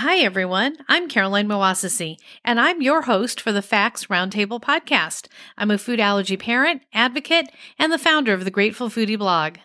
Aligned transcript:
Hi, 0.00 0.18
everyone. 0.18 0.76
I'm 0.86 1.08
Caroline 1.08 1.48
Moassessi, 1.48 2.18
and 2.44 2.60
I'm 2.60 2.80
your 2.80 3.02
host 3.02 3.40
for 3.40 3.50
the 3.50 3.60
Facts 3.60 4.06
Roundtable 4.06 4.60
podcast. 4.62 5.26
I'm 5.56 5.72
a 5.72 5.76
food 5.76 5.98
allergy 5.98 6.36
parent, 6.36 6.82
advocate, 6.92 7.48
and 7.80 7.92
the 7.92 7.98
founder 7.98 8.32
of 8.32 8.44
the 8.44 8.52
Grateful 8.52 8.90
Foodie 8.90 9.18
blog. 9.18 9.56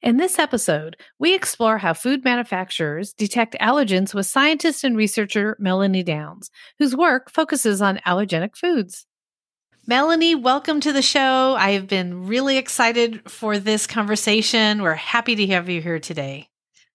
In 0.00 0.16
this 0.16 0.38
episode, 0.38 0.96
we 1.18 1.34
explore 1.34 1.76
how 1.76 1.92
food 1.92 2.24
manufacturers 2.24 3.12
detect 3.12 3.54
allergens 3.60 4.14
with 4.14 4.24
scientist 4.24 4.84
and 4.84 4.96
researcher 4.96 5.54
Melanie 5.60 6.02
Downs, 6.02 6.50
whose 6.78 6.96
work 6.96 7.30
focuses 7.30 7.82
on 7.82 8.00
allergenic 8.06 8.56
foods. 8.56 9.04
Melanie, 9.86 10.34
welcome 10.34 10.80
to 10.80 10.94
the 10.94 11.02
show. 11.02 11.56
I 11.58 11.72
have 11.72 11.88
been 11.88 12.26
really 12.26 12.56
excited 12.56 13.30
for 13.30 13.58
this 13.58 13.86
conversation. 13.86 14.80
We're 14.80 14.94
happy 14.94 15.36
to 15.36 15.46
have 15.48 15.68
you 15.68 15.82
here 15.82 15.98
today. 15.98 16.48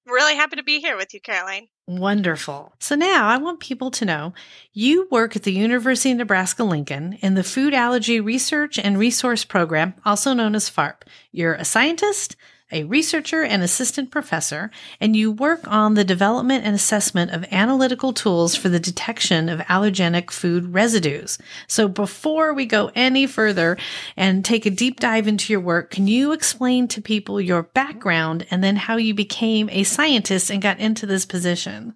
Really 0.07 0.35
happy 0.35 0.55
to 0.55 0.63
be 0.63 0.79
here 0.79 0.97
with 0.97 1.13
you, 1.13 1.21
Caroline. 1.21 1.67
Wonderful. 1.87 2.73
So 2.79 2.95
now 2.95 3.27
I 3.27 3.37
want 3.37 3.59
people 3.59 3.91
to 3.91 4.05
know 4.05 4.33
you 4.73 5.07
work 5.11 5.35
at 5.35 5.43
the 5.43 5.53
University 5.53 6.11
of 6.11 6.17
Nebraska 6.17 6.63
Lincoln 6.63 7.13
in 7.21 7.35
the 7.35 7.43
Food 7.43 7.75
Allergy 7.75 8.19
Research 8.19 8.79
and 8.79 8.97
Resource 8.97 9.45
Program, 9.45 9.93
also 10.03 10.33
known 10.33 10.55
as 10.55 10.67
FARRP. 10.67 11.03
You're 11.31 11.53
a 11.53 11.63
scientist, 11.63 12.35
a 12.71 12.83
researcher 12.85 13.43
and 13.43 13.61
assistant 13.61 14.09
professor, 14.09 14.71
and 14.99 15.15
you 15.15 15.31
work 15.31 15.67
on 15.67 15.93
the 15.93 16.03
development 16.03 16.65
and 16.65 16.75
assessment 16.75 17.31
of 17.31 17.45
analytical 17.51 18.11
tools 18.11 18.55
for 18.55 18.69
the 18.69 18.79
detection 18.79 19.49
of 19.49 19.59
allergenic 19.61 20.31
food 20.31 20.73
residues. 20.73 21.37
So 21.67 21.87
before 21.87 22.53
we 22.53 22.65
go 22.65 22.91
any 22.95 23.27
further 23.27 23.77
and 24.17 24.43
take 24.43 24.65
a 24.65 24.71
deep 24.71 24.99
dive 24.99 25.27
into 25.27 25.53
your 25.53 25.61
work, 25.61 25.91
can 25.91 26.07
you 26.07 26.31
explain 26.31 26.87
to 26.89 27.01
people 27.01 27.39
your 27.39 27.63
background 27.63 28.47
and 28.49 28.63
then 28.63 28.75
how 28.75 28.97
you 28.97 29.13
became 29.13 29.69
a 29.69 29.83
scientist 29.83 30.49
and 30.49 30.61
got 30.61 30.79
into 30.79 31.05
this 31.05 31.25
position? 31.25 31.95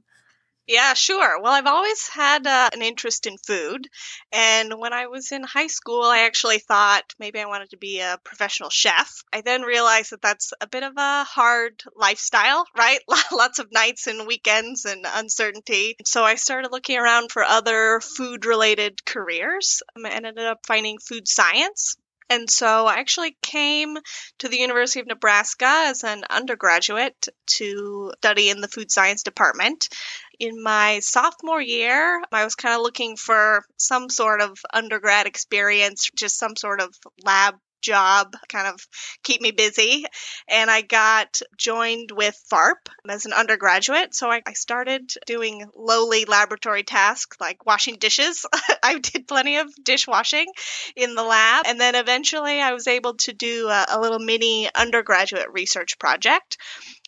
Yeah, 0.70 0.94
sure. 0.94 1.42
Well, 1.42 1.52
I've 1.52 1.66
always 1.66 2.08
had 2.08 2.45
uh, 2.48 2.70
an 2.72 2.81
interest 2.84 3.25
in 3.25 3.38
food. 3.39 3.89
And 4.31 4.73
when 4.80 4.94
I 4.94 5.08
was 5.08 5.31
in 5.34 5.44
high 5.44 5.67
school, 5.67 6.03
I 6.03 6.20
actually 6.20 6.59
thought 6.59 7.14
maybe 7.20 7.39
I 7.39 7.48
wanted 7.48 7.72
to 7.72 7.78
be 7.78 8.00
a 8.00 8.20
professional 8.23 8.70
chef. 8.70 9.23
I 9.34 9.42
then 9.42 9.64
realized 9.64 10.11
that 10.11 10.22
that's 10.22 10.53
a 10.61 10.67
bit 10.67 10.84
of 10.84 10.94
a 10.95 11.23
hard 11.26 11.84
lifestyle, 11.95 12.66
right? 12.78 13.00
Lots 13.34 13.58
of 13.59 13.72
nights 13.72 14.06
and 14.08 14.28
weekends 14.28 14.86
and 14.86 15.06
uncertainty. 15.08 15.95
So 16.06 16.23
I 16.23 16.36
started 16.36 16.72
looking 16.72 16.98
around 17.00 17.31
for 17.31 17.44
other 17.44 18.00
food 18.00 18.45
related 18.45 19.04
careers 19.06 19.81
um, 19.98 20.06
and 20.06 20.26
ended 20.26 20.45
up 20.45 20.59
finding 20.67 21.00
food 21.00 21.28
science. 21.28 21.98
And 22.30 22.50
so 22.50 22.86
I 22.86 22.96
actually 22.96 23.38
came 23.42 23.98
to 24.40 24.48
the 24.48 24.60
University 24.60 25.00
of 25.00 25.08
Nebraska 25.08 25.86
as 25.88 26.04
an 26.04 26.23
undergraduate 26.30 27.28
to 27.58 28.14
study 28.17 28.50
in 28.50 28.62
the 28.62 28.67
food 28.67 28.92
science 28.92 29.23
department. 29.23 29.90
In 30.39 30.62
my 30.62 31.00
sophomore 31.00 31.62
year, 31.62 32.22
I 32.32 32.44
was 32.44 32.56
kind 32.56 32.76
of 32.76 32.82
looking 32.82 33.18
for 33.18 33.66
some 33.78 34.10
sort 34.10 34.42
of 34.42 34.60
undergrad 34.72 35.26
experience, 35.26 36.10
just 36.16 36.38
some 36.38 36.56
sort 36.56 36.82
of 36.82 36.94
lab 37.23 37.56
job, 37.82 38.36
kind 38.48 38.67
of 38.67 38.80
keep 39.23 39.42
me 39.42 39.52
busy. 39.52 40.06
And 40.48 40.70
I 40.70 40.82
got 40.82 41.42
joined 41.58 42.12
with 42.12 42.40
FARRP 42.52 42.90
as 43.10 43.26
an 43.26 43.34
undergraduate. 43.34 44.14
So 44.14 44.30
I, 44.30 44.42
I 44.45 44.54
started 44.54 45.12
doing 45.26 45.66
lowly 45.76 46.26
laboratory 46.26 46.84
tasks 46.84 47.38
like 47.39 47.66
washing 47.66 47.98
dishes. 47.98 48.45
I 48.84 49.00
did 49.00 49.28
plenty 49.28 49.58
of 49.58 49.68
dishwashing 49.84 50.48
in 50.95 51.16
the 51.16 51.23
lab. 51.23 51.66
And 51.68 51.80
then 51.80 51.95
eventually 51.95 52.62
I 52.62 52.73
was 52.73 52.88
able 52.88 53.16
to 53.16 53.34
do 53.34 53.68
a, 53.68 53.86
a 53.89 54.00
little 54.00 54.20
mini 54.20 54.70
undergraduate 54.76 55.52
research 55.52 56.00
project 56.00 56.58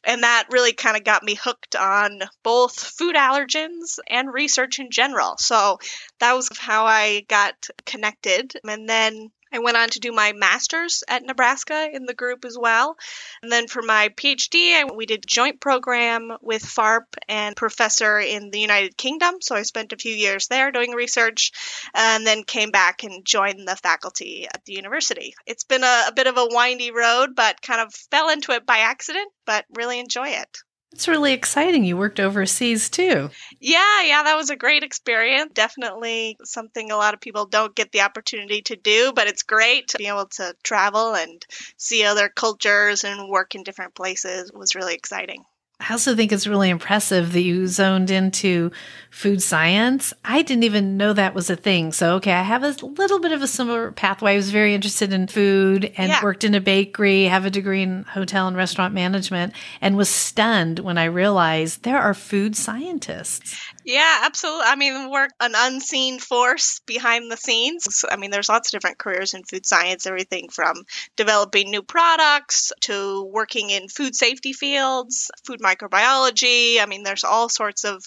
and 0.04 0.24
that 0.24 0.48
really 0.50 0.74
kind 0.74 0.98
of 0.98 1.04
got 1.04 1.24
me 1.24 1.36
hooked 1.36 1.76
on 1.76 2.22
both 2.44 2.80
food 2.80 3.16
allergens 3.16 4.00
and 4.10 4.34
research 4.34 4.80
in 4.80 4.90
general. 4.90 5.36
So 5.38 5.80
that 6.20 6.34
was 6.34 6.50
how 6.58 6.86
I 6.86 7.26
got 7.28 7.54
connected. 7.86 8.54
And 8.68 8.90
then 8.90 9.32
I 9.52 9.60
went 9.60 9.78
on 9.78 9.90
to 9.90 10.00
do 10.00 10.12
my 10.12 10.34
master's 10.34 11.04
at 11.08 11.24
Nebraska 11.24 11.90
in 11.92 12.06
the 12.06 12.14
group 12.14 12.46
as 12.46 12.58
well. 12.58 12.98
And 13.42 13.52
then 13.52 13.68
for 13.68 13.82
my 13.82 14.10
PhD, 14.10 14.96
we 14.96 15.06
did 15.06 15.24
a 15.24 15.28
joint 15.28 15.60
program 15.60 16.38
with 16.42 16.64
FARRP 16.64 17.06
and 17.28 17.56
professor 17.56 18.20
in 18.20 18.50
the 18.50 18.60
United 18.60 18.98
Kingdom. 18.98 19.36
So 19.42 19.56
I 19.56 19.64
spent 19.64 19.94
a 19.94 19.98
few 19.98 20.14
years 20.14 20.48
there 20.48 20.72
doing 20.72 20.92
research 20.92 21.52
and 21.94 22.26
then 22.26 22.44
came 22.44 22.72
back 22.72 23.04
and 23.04 23.26
joined 23.26 23.68
the 23.68 23.76
faculty 23.76 24.48
at 24.48 24.64
the 24.66 24.74
university. 24.74 25.36
It's 25.46 25.64
been 25.64 25.84
a, 25.84 26.06
a 26.08 26.14
bit 26.14 26.28
of 26.28 26.38
a 26.38 26.48
windy 26.50 26.92
road, 26.92 27.36
but 27.36 27.62
kind 27.62 27.82
of 27.82 27.94
fell 27.94 28.30
into 28.30 28.52
it 28.54 28.66
by 28.66 28.80
accident, 28.80 29.32
but 29.46 29.66
really 29.74 30.00
enjoy 30.00 30.30
it. 30.30 30.58
It's 30.94 31.08
really 31.08 31.34
exciting. 31.34 31.84
You 31.84 31.96
worked 31.96 32.20
overseas 32.20 32.90
too. 32.90 33.30
Yeah, 33.60 34.02
yeah, 34.04 34.24
that 34.24 34.36
was 34.36 34.50
a 34.50 34.58
great 34.58 34.84
experience. 34.84 35.52
Definitely 35.54 36.38
something 36.44 36.92
a 36.92 36.98
lot 36.98 37.14
of 37.14 37.22
people 37.22 37.46
don't 37.46 37.76
get 37.76 37.92
the 37.92 38.02
opportunity 38.02 38.62
to 38.64 38.76
do, 38.76 39.14
but 39.16 39.28
it's 39.28 39.44
great 39.44 39.88
to 39.90 39.98
be 39.98 40.08
able 40.08 40.26
to 40.26 40.54
travel 40.64 41.16
and 41.16 41.46
see 41.78 42.04
other 42.04 42.28
cultures 42.28 43.04
and 43.04 43.30
work 43.30 43.56
in 43.56 43.64
different 43.64 43.96
places. 43.96 44.50
It 44.50 44.58
was 44.58 44.76
really 44.76 44.94
exciting. 44.94 45.46
I 45.82 45.94
also 45.94 46.16
think 46.16 46.32
it's 46.32 46.46
really 46.46 46.70
impressive 46.70 47.34
that 47.34 47.42
you 47.42 47.66
zoned 47.68 48.12
into 48.12 48.72
food 49.10 49.42
science. 49.42 50.14
I 50.24 50.42
didn't 50.42 50.64
even 50.64 50.96
know 50.96 51.12
that 51.12 51.34
was 51.34 51.50
a 51.50 51.56
thing. 51.56 51.92
So, 51.92 52.16
okay, 52.16 52.32
I 52.32 52.44
have 52.44 52.64
a 52.64 52.86
little 52.86 53.20
bit 53.20 53.32
of 53.32 53.42
a 53.42 53.48
similar 53.48 53.92
pathway. 53.92 54.34
I 54.34 54.36
was 54.38 54.52
very 54.52 54.76
interested 54.76 55.12
in 55.12 55.28
food 55.28 55.92
and 55.98 56.10
yeah. 56.10 56.24
worked 56.24 56.44
in 56.44 56.56
a 56.56 56.62
bakery, 56.62 57.26
have 57.26 57.46
a 57.46 57.50
degree 57.50 57.82
in 57.82 58.04
hotel 58.04 58.48
and 58.48 58.56
restaurant 58.56 58.94
management, 58.94 59.54
and 59.82 59.98
was 59.98 60.08
stunned 60.08 60.80
when 60.80 60.98
I 60.98 61.06
realized 61.06 61.84
there 61.84 62.00
are 62.00 62.14
food 62.14 62.56
scientists. 62.56 63.56
Yeah, 63.84 64.20
absolutely. 64.24 64.66
I 64.68 64.76
mean, 64.76 65.10
we're 65.10 65.28
an 65.40 65.54
unseen 65.56 66.20
force 66.20 66.80
behind 66.86 67.32
the 67.32 67.38
scenes. 67.38 68.06
I 68.10 68.16
mean, 68.16 68.30
there's 68.30 68.50
lots 68.50 68.70
of 68.70 68.72
different 68.72 69.00
careers 69.00 69.34
in 69.34 69.44
food 69.44 69.66
science, 69.66 70.06
everything 70.06 70.50
from 70.50 70.84
developing 71.16 71.72
new 71.72 71.82
products 71.82 72.72
to 72.82 73.24
working 73.24 73.72
in 73.72 73.88
food 73.88 74.16
safety 74.16 74.54
fields, 74.54 75.32
food 75.44 75.62
microbiology. 75.76 76.82
I 76.82 76.86
mean, 76.88 77.04
there's 77.04 77.24
all 77.24 77.50
sorts 77.50 77.84
of 77.84 78.04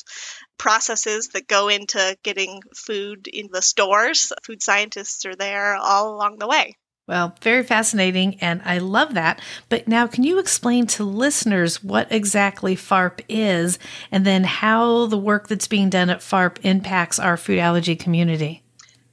processes 0.59 1.29
that 1.29 1.49
go 1.49 1.69
into 1.69 2.17
getting 2.23 2.61
food 2.75 3.27
in 3.27 3.49
the 3.53 3.63
stores. 3.63 4.33
Food 4.45 4.63
scientists 4.63 5.27
are 5.27 5.37
there 5.37 5.77
all 5.77 6.15
along 6.15 6.39
the 6.39 6.49
way. 6.49 6.77
Well, 7.07 7.35
very 7.43 7.63
fascinating, 7.63 8.39
and 8.41 8.63
I 8.65 8.79
love 8.79 9.13
that. 9.13 9.43
But 9.69 9.87
now, 9.87 10.07
can 10.07 10.25
you 10.25 10.39
explain 10.39 10.87
to 10.89 11.05
listeners 11.05 11.85
what 11.85 12.11
exactly 12.11 12.77
FARRP 12.77 13.21
is 13.29 13.79
and 14.11 14.25
then 14.25 14.45
how 14.45 15.07
the 15.07 15.19
work 15.19 15.49
that's 15.49 15.69
being 15.69 15.91
done 15.91 16.09
at 16.09 16.21
FARRP 16.21 16.59
impacts 16.63 17.19
our 17.19 17.37
food 17.37 17.59
allergy 17.59 17.95
community? 17.95 18.64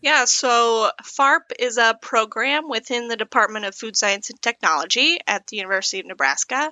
Yeah, 0.01 0.25
so 0.25 0.89
FARRP 1.03 1.51
is 1.59 1.77
a 1.77 1.95
program 2.01 2.67
within 2.67 3.07
the 3.07 3.15
Department 3.15 3.65
of 3.65 3.75
Food 3.75 3.95
Science 3.95 4.31
and 4.31 4.41
Technology 4.41 5.19
at 5.27 5.45
the 5.45 5.57
University 5.57 5.99
of 5.99 6.07
Nebraska. 6.07 6.71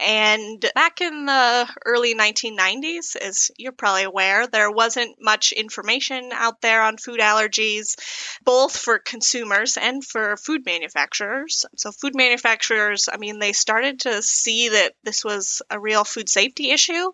And 0.00 0.64
back 0.74 1.02
in 1.02 1.26
the 1.26 1.68
early 1.84 2.14
1990s, 2.14 3.16
as 3.16 3.50
you're 3.58 3.72
probably 3.72 4.04
aware, 4.04 4.46
there 4.46 4.70
wasn't 4.70 5.16
much 5.20 5.52
information 5.52 6.30
out 6.32 6.62
there 6.62 6.82
on 6.82 6.96
food 6.96 7.20
allergies, 7.20 7.96
both 8.44 8.74
for 8.74 8.98
consumers 8.98 9.76
and 9.76 10.02
for 10.02 10.38
food 10.38 10.64
manufacturers. 10.64 11.66
So, 11.76 11.92
food 11.92 12.14
manufacturers, 12.14 13.10
I 13.12 13.18
mean, 13.18 13.40
they 13.40 13.52
started 13.52 14.00
to 14.00 14.22
see 14.22 14.70
that 14.70 14.94
this 15.04 15.22
was 15.22 15.60
a 15.68 15.78
real 15.78 16.04
food 16.04 16.30
safety 16.30 16.70
issue, 16.70 17.12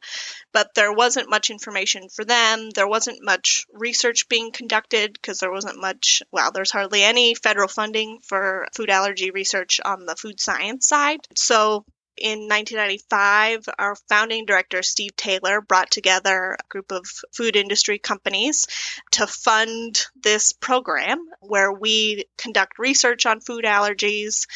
but 0.57 0.73
there 0.75 0.91
wasn't 0.91 1.29
much 1.29 1.51
information 1.51 2.09
for 2.09 2.25
them. 2.25 2.71
There 2.71 2.89
wasn't 2.89 3.23
much 3.23 3.67
research 3.75 4.27
being 4.27 4.53
conducted 4.53 5.13
because 5.13 5.39
there 5.39 5.53
wasn't 5.53 5.79
much, 5.79 6.23
well, 6.33 6.51
there's 6.51 6.71
hardly 6.71 7.05
any 7.05 7.35
federal 7.35 7.69
funding 7.69 8.21
for 8.23 8.67
food 8.75 8.89
allergy 8.89 9.31
research 9.31 9.83
on 9.85 10.07
the 10.07 10.17
food 10.17 10.41
science 10.41 10.89
side. 10.89 11.21
So 11.35 11.85
in 12.17 12.49
1995, 12.49 13.69
our 13.79 13.97
founding 14.09 14.47
director, 14.47 14.83
Steve 14.83 15.15
Taylor, 15.15 15.61
brought 15.61 15.91
together 15.91 16.57
a 16.59 16.69
group 16.71 16.91
of 16.91 17.05
food 17.35 17.55
industry 17.55 17.99
companies 17.99 18.67
to 19.11 19.27
fund 19.27 20.07
this 20.23 20.55
program 20.55 21.19
where 21.41 21.71
we 21.71 22.25
conduct 22.39 22.79
research 22.79 23.27
on 23.27 23.41
food 23.41 23.65
allergies, 23.65 24.47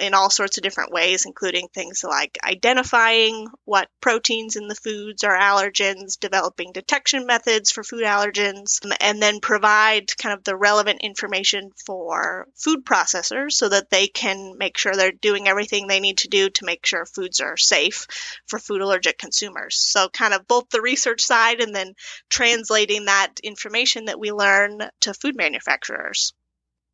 in 0.00 0.14
all 0.14 0.30
sorts 0.30 0.56
of 0.56 0.62
different 0.62 0.92
ways, 0.92 1.26
including 1.26 1.68
things 1.68 2.02
like 2.02 2.38
identifying 2.44 3.46
what 3.64 3.88
proteins 4.00 4.56
in 4.56 4.68
the 4.68 4.74
foods 4.74 5.24
are 5.24 5.38
allergens, 5.38 6.18
developing 6.18 6.72
detection 6.72 7.26
methods 7.26 7.70
for 7.70 7.84
food 7.84 8.02
allergens, 8.02 8.84
um, 8.84 8.92
and 9.00 9.22
then 9.22 9.40
provide 9.40 10.16
kind 10.16 10.36
of 10.36 10.44
the 10.44 10.56
relevant 10.56 11.02
information 11.02 11.70
for 11.84 12.46
food 12.56 12.84
processors 12.84 13.52
so 13.52 13.68
that 13.68 13.90
they 13.90 14.06
can 14.06 14.56
make 14.56 14.78
sure 14.78 14.94
they're 14.94 15.12
doing 15.12 15.46
everything 15.46 15.86
they 15.86 16.00
need 16.00 16.18
to 16.18 16.28
do 16.28 16.48
to 16.48 16.64
make 16.64 16.86
sure 16.86 17.04
foods 17.04 17.40
are 17.40 17.56
safe 17.56 18.06
for 18.46 18.58
food 18.58 18.80
allergic 18.80 19.18
consumers. 19.18 19.76
So, 19.76 20.08
kind 20.08 20.32
of 20.32 20.46
both 20.46 20.70
the 20.70 20.80
research 20.80 21.20
side 21.20 21.60
and 21.60 21.74
then 21.74 21.94
translating 22.30 23.06
that 23.06 23.40
information 23.42 24.06
that 24.06 24.18
we 24.18 24.32
learn 24.32 24.80
to 25.00 25.14
food 25.14 25.36
manufacturers 25.36 26.32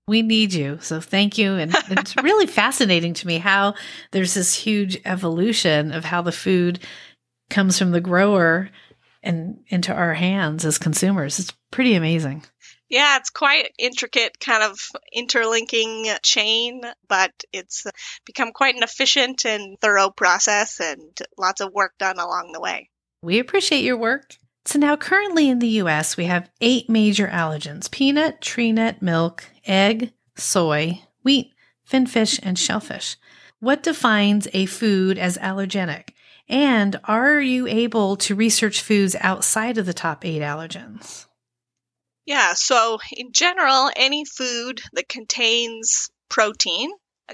we 0.09 0.23
need 0.23 0.53
you. 0.53 0.79
So 0.81 1.01
thank 1.01 1.39
you. 1.39 1.55
And 1.55 1.75
it's 1.91 2.17
really 2.17 2.47
fascinating 2.47 3.15
to 3.15 3.27
me 3.27 3.39
how 3.39 3.75
there's 4.11 4.35
this 4.35 4.55
huge 4.55 5.01
evolution 5.05 5.93
of 5.93 6.05
how 6.05 6.23
the 6.23 6.33
food 6.33 6.81
comes 7.51 7.79
from 7.79 7.93
the 7.93 8.01
grower 8.01 8.71
and 9.23 9.59
into 9.69 9.93
our 9.93 10.15
hands 10.15 10.65
as 10.65 10.79
consumers. 10.79 11.39
It's 11.39 11.53
pretty 11.71 11.95
amazing. 11.95 12.45
Yeah, 12.89 13.19
it's 13.19 13.29
quite 13.29 13.71
intricate 13.79 14.41
kind 14.41 14.63
of 14.63 14.79
interlinking 15.13 16.09
chain, 16.23 16.81
but 17.07 17.33
it's 17.53 17.87
become 18.25 18.53
quite 18.53 18.77
an 18.77 18.83
efficient 18.83 19.45
and 19.45 19.79
thorough 19.79 20.09
process 20.09 20.81
and 20.81 21.03
lots 21.37 21.61
of 21.61 21.73
work 21.73 21.93
done 21.99 22.19
along 22.19 22.53
the 22.53 22.61
way. 22.61 22.89
We 23.23 23.41
appreciate 23.41 23.85
your 23.85 23.99
work. 23.99 24.37
So 24.69 24.79
now 24.79 24.97
currently 24.97 25.49
in 25.49 25.61
the 25.61 25.81
US, 25.81 26.19
we 26.19 26.27
have 26.27 26.51
eight 26.61 26.91
major 26.91 27.27
allergens 27.29 27.91
peanut, 27.91 28.43
tree 28.43 28.71
nut, 28.71 29.01
milk, 29.01 29.45
egg, 29.65 30.13
soy, 30.37 31.01
wheat, 31.23 31.55
finfish, 31.85 32.39
and 32.43 32.59
shellfish. 32.59 33.17
What 33.61 33.83
defines 33.83 34.47
a 34.53 34.67
food 34.67 35.17
as 35.17 35.39
allergenic? 35.39 36.11
And 36.51 37.01
are 37.05 37.41
you 37.41 37.67
able 37.67 38.19
to 38.19 38.35
research 38.35 38.83
foods 38.83 39.17
outside 39.21 39.79
of 39.79 39.87
the 39.87 39.95
top 39.95 40.23
eight 40.27 40.43
allergens? 40.43 41.25
Yeah, 42.27 42.53
so 42.53 42.99
in 43.17 43.33
general, 43.33 43.91
any 43.97 44.27
food 44.27 44.83
that 44.93 45.09
contains 45.09 46.11
protein 46.29 46.91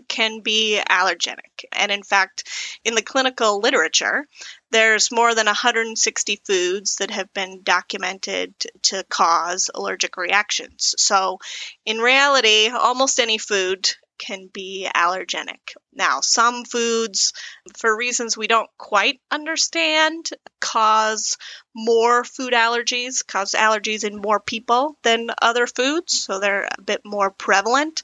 can 0.08 0.40
be 0.40 0.80
allergenic. 0.90 1.64
And 1.72 1.90
in 1.92 2.02
fact, 2.02 2.44
in 2.84 2.94
the 2.94 3.02
clinical 3.02 3.60
literature, 3.60 4.26
there's 4.70 5.12
more 5.12 5.34
than 5.34 5.46
160 5.46 6.40
foods 6.44 6.96
that 6.96 7.10
have 7.10 7.32
been 7.32 7.62
documented 7.62 8.54
to 8.82 9.04
cause 9.08 9.70
allergic 9.74 10.16
reactions. 10.16 10.94
So, 10.98 11.38
in 11.84 11.98
reality, 11.98 12.68
almost 12.68 13.20
any 13.20 13.38
food 13.38 13.88
can 14.18 14.48
be 14.52 14.88
allergenic. 14.94 15.74
Now, 15.92 16.20
some 16.20 16.64
foods, 16.64 17.32
for 17.76 17.96
reasons 17.96 18.36
we 18.36 18.46
don't 18.46 18.70
quite 18.78 19.20
understand, 19.30 20.30
cause 20.60 21.36
more 21.74 22.24
food 22.24 22.52
allergies, 22.52 23.26
cause 23.26 23.52
allergies 23.52 24.04
in 24.04 24.16
more 24.20 24.40
people 24.40 24.96
than 25.02 25.30
other 25.40 25.66
foods, 25.66 26.20
so 26.20 26.38
they're 26.38 26.68
a 26.78 26.82
bit 26.82 27.02
more 27.04 27.30
prevalent. 27.30 28.02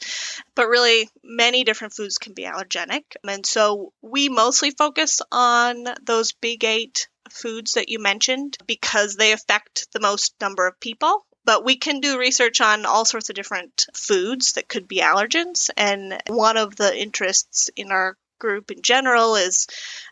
But 0.54 0.68
really, 0.68 1.08
many 1.22 1.64
different 1.64 1.94
foods 1.94 2.18
can 2.18 2.34
be 2.34 2.44
allergenic. 2.44 3.04
And 3.26 3.46
so 3.46 3.92
we 4.02 4.28
mostly 4.28 4.70
focus 4.70 5.20
on 5.32 5.84
those 6.02 6.32
big 6.32 6.64
eight 6.64 7.08
foods 7.30 7.74
that 7.74 7.88
you 7.88 7.98
mentioned 7.98 8.58
because 8.66 9.14
they 9.14 9.32
affect 9.32 9.86
the 9.92 10.00
most 10.00 10.34
number 10.40 10.66
of 10.66 10.80
people 10.80 11.24
but 11.44 11.64
we 11.64 11.76
can 11.76 12.00
do 12.00 12.19
research 12.19 12.60
on 12.60 12.87
all 12.87 13.04
sorts 13.04 13.28
of 13.28 13.34
different 13.34 13.87
foods 13.94 14.52
that 14.52 14.69
could 14.69 14.87
be 14.87 15.00
allergens. 15.00 15.70
And 15.76 16.20
one 16.26 16.56
of 16.56 16.76
the 16.76 16.96
interests 16.96 17.70
in 17.76 17.90
our 17.90 18.16
group 18.40 18.72
in 18.72 18.82
general 18.82 19.37
is 19.37 19.69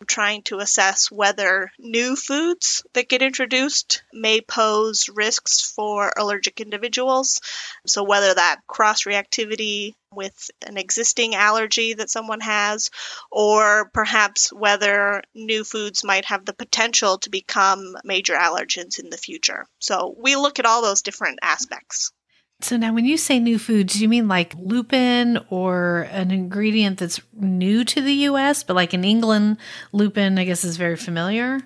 trying 0.07 0.43
to 0.43 0.59
assess 0.59 1.11
whether 1.11 1.69
new 1.77 2.15
foods 2.15 2.83
that 2.93 3.09
get 3.09 3.21
introduced 3.21 4.03
may 4.13 4.39
pose 4.39 5.09
risks 5.09 5.61
for 5.61 6.13
allergic 6.15 6.61
individuals. 6.61 7.41
So, 7.85 8.03
whether 8.03 8.33
that 8.33 8.61
cross 8.67 9.03
reactivity 9.03 9.95
with 10.13 10.49
an 10.65 10.77
existing 10.77 11.35
allergy 11.35 11.95
that 11.95 12.09
someone 12.09 12.39
has, 12.39 12.89
or 13.31 13.89
perhaps 13.93 14.53
whether 14.53 15.21
new 15.35 15.63
foods 15.63 16.03
might 16.03 16.25
have 16.25 16.45
the 16.45 16.53
potential 16.53 17.17
to 17.19 17.29
become 17.29 17.97
major 18.03 18.35
allergens 18.35 18.99
in 18.99 19.09
the 19.09 19.17
future. 19.17 19.65
So, 19.79 20.15
we 20.17 20.37
look 20.37 20.59
at 20.59 20.65
all 20.65 20.81
those 20.81 21.01
different 21.01 21.39
aspects. 21.41 22.11
So 22.61 22.75
now 22.75 22.93
when 22.93 23.05
you 23.05 23.17
say 23.17 23.39
new 23.39 23.57
foods, 23.57 23.93
do 23.93 24.01
you 24.01 24.09
mean 24.09 24.27
like 24.27 24.53
lupin 24.55 25.39
or 25.49 26.07
an 26.11 26.31
ingredient 26.31 26.99
that's 26.99 27.21
new 27.33 27.85
to 27.85 28.01
the 28.01 28.13
US, 28.29 28.63
but 28.63 28.75
like 28.75 28.93
in 28.93 29.05
England, 29.05 29.57
lupin 29.93 30.37
I 30.37 30.43
guess 30.43 30.65
is 30.65 30.75
very 30.75 30.97
familiar? 30.97 31.61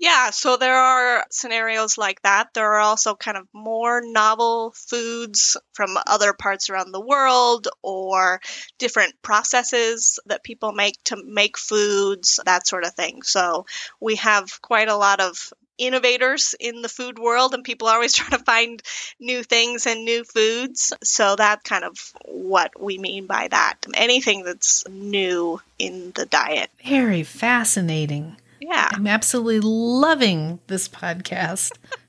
Yeah, 0.00 0.30
so 0.30 0.56
there 0.56 0.76
are 0.76 1.26
scenarios 1.28 1.98
like 1.98 2.22
that. 2.22 2.54
There 2.54 2.74
are 2.74 2.78
also 2.78 3.16
kind 3.16 3.36
of 3.36 3.48
more 3.52 4.00
novel 4.04 4.72
foods 4.76 5.56
from 5.72 5.98
other 6.06 6.32
parts 6.32 6.70
around 6.70 6.92
the 6.92 7.04
world 7.04 7.66
or 7.82 8.40
different 8.78 9.20
processes 9.22 10.20
that 10.26 10.44
people 10.44 10.70
make 10.70 11.02
to 11.06 11.20
make 11.26 11.58
foods, 11.58 12.38
that 12.44 12.68
sort 12.68 12.84
of 12.84 12.94
thing. 12.94 13.22
So 13.22 13.66
we 14.00 14.14
have 14.16 14.62
quite 14.62 14.88
a 14.88 14.96
lot 14.96 15.20
of 15.20 15.52
innovators 15.78 16.54
in 16.58 16.82
the 16.82 16.88
food 16.88 17.18
world 17.18 17.54
and 17.54 17.64
people 17.64 17.88
are 17.88 17.94
always 17.94 18.14
trying 18.14 18.38
to 18.38 18.44
find 18.44 18.82
new 19.18 19.42
things 19.42 19.86
and 19.86 20.04
new 20.04 20.24
foods. 20.24 20.92
So 21.02 21.36
that's 21.36 21.68
kind 21.68 21.84
of 21.84 21.96
what 22.24 22.80
we 22.80 22.98
mean 22.98 23.26
by 23.26 23.48
that. 23.48 23.76
Anything 23.94 24.44
that's 24.44 24.86
new 24.88 25.60
in 25.78 26.12
the 26.14 26.26
diet. 26.26 26.70
Very 26.84 27.22
fascinating. 27.22 28.36
Yeah. 28.60 28.88
I'm 28.92 29.06
absolutely 29.06 29.60
loving 29.60 30.58
this 30.66 30.88
podcast. 30.88 31.72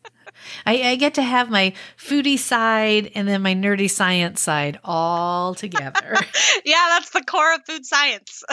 I, 0.65 0.92
I, 0.92 0.95
get 0.95 1.15
to 1.15 1.22
have 1.22 1.50
my 1.50 1.74
foodie 1.98 2.39
side 2.39 3.12
and 3.15 3.27
then 3.27 3.42
my 3.42 3.54
nerdy 3.54 3.89
science 3.89 4.42
side 4.42 4.80
all 4.83 5.54
together. 5.54 6.15
yeah, 6.65 6.86
that's 6.89 7.12
the 7.12 7.22
core 7.22 7.54
of 7.54 7.65
food 7.65 7.86
science. 7.86 8.44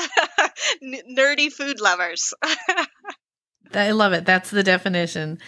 N- 0.82 1.16
nerdy 1.16 1.52
food 1.52 1.80
lovers. 1.80 2.34
I 3.76 3.90
love 3.93 4.12
it. 4.12 4.25
That's 4.25 4.50
the 4.50 4.62
definition. 4.62 5.38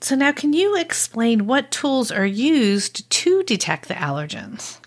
So, 0.00 0.14
now 0.14 0.32
can 0.32 0.52
you 0.52 0.76
explain 0.76 1.46
what 1.46 1.70
tools 1.70 2.10
are 2.12 2.26
used 2.26 3.10
to 3.10 3.42
detect 3.42 3.88
the 3.88 3.94
allergens? 3.94 4.78